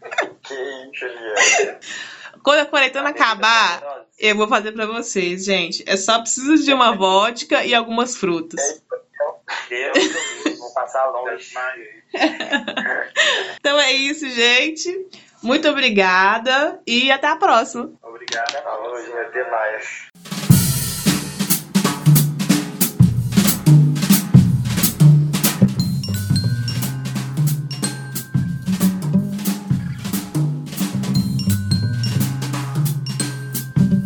que 0.42 0.54
isso, 0.54 1.04
Eliane. 1.04 1.78
Quando 2.42 2.60
a 2.60 2.66
quarentena 2.66 3.10
acabar, 3.10 4.04
eu 4.18 4.36
vou 4.36 4.48
fazer 4.48 4.72
para 4.72 4.86
vocês, 4.86 5.44
gente. 5.44 5.82
É 5.86 5.96
só 5.96 6.20
preciso 6.20 6.64
de 6.64 6.72
uma 6.72 6.94
vodka 6.96 7.64
e 7.64 7.74
algumas 7.74 8.16
frutas. 8.16 8.82
Deus, 9.68 10.58
vou 10.58 10.72
passar 10.72 11.06
longe. 11.06 11.52
então 13.58 13.78
é 13.78 13.92
isso, 13.92 14.28
gente. 14.28 15.08
Muito 15.42 15.68
obrigada 15.68 16.80
e 16.86 17.10
até 17.10 17.28
a 17.28 17.36
próxima. 17.36 17.90
Obrigada. 18.02 18.58
Até 18.58 19.50
mais. 19.50 20.10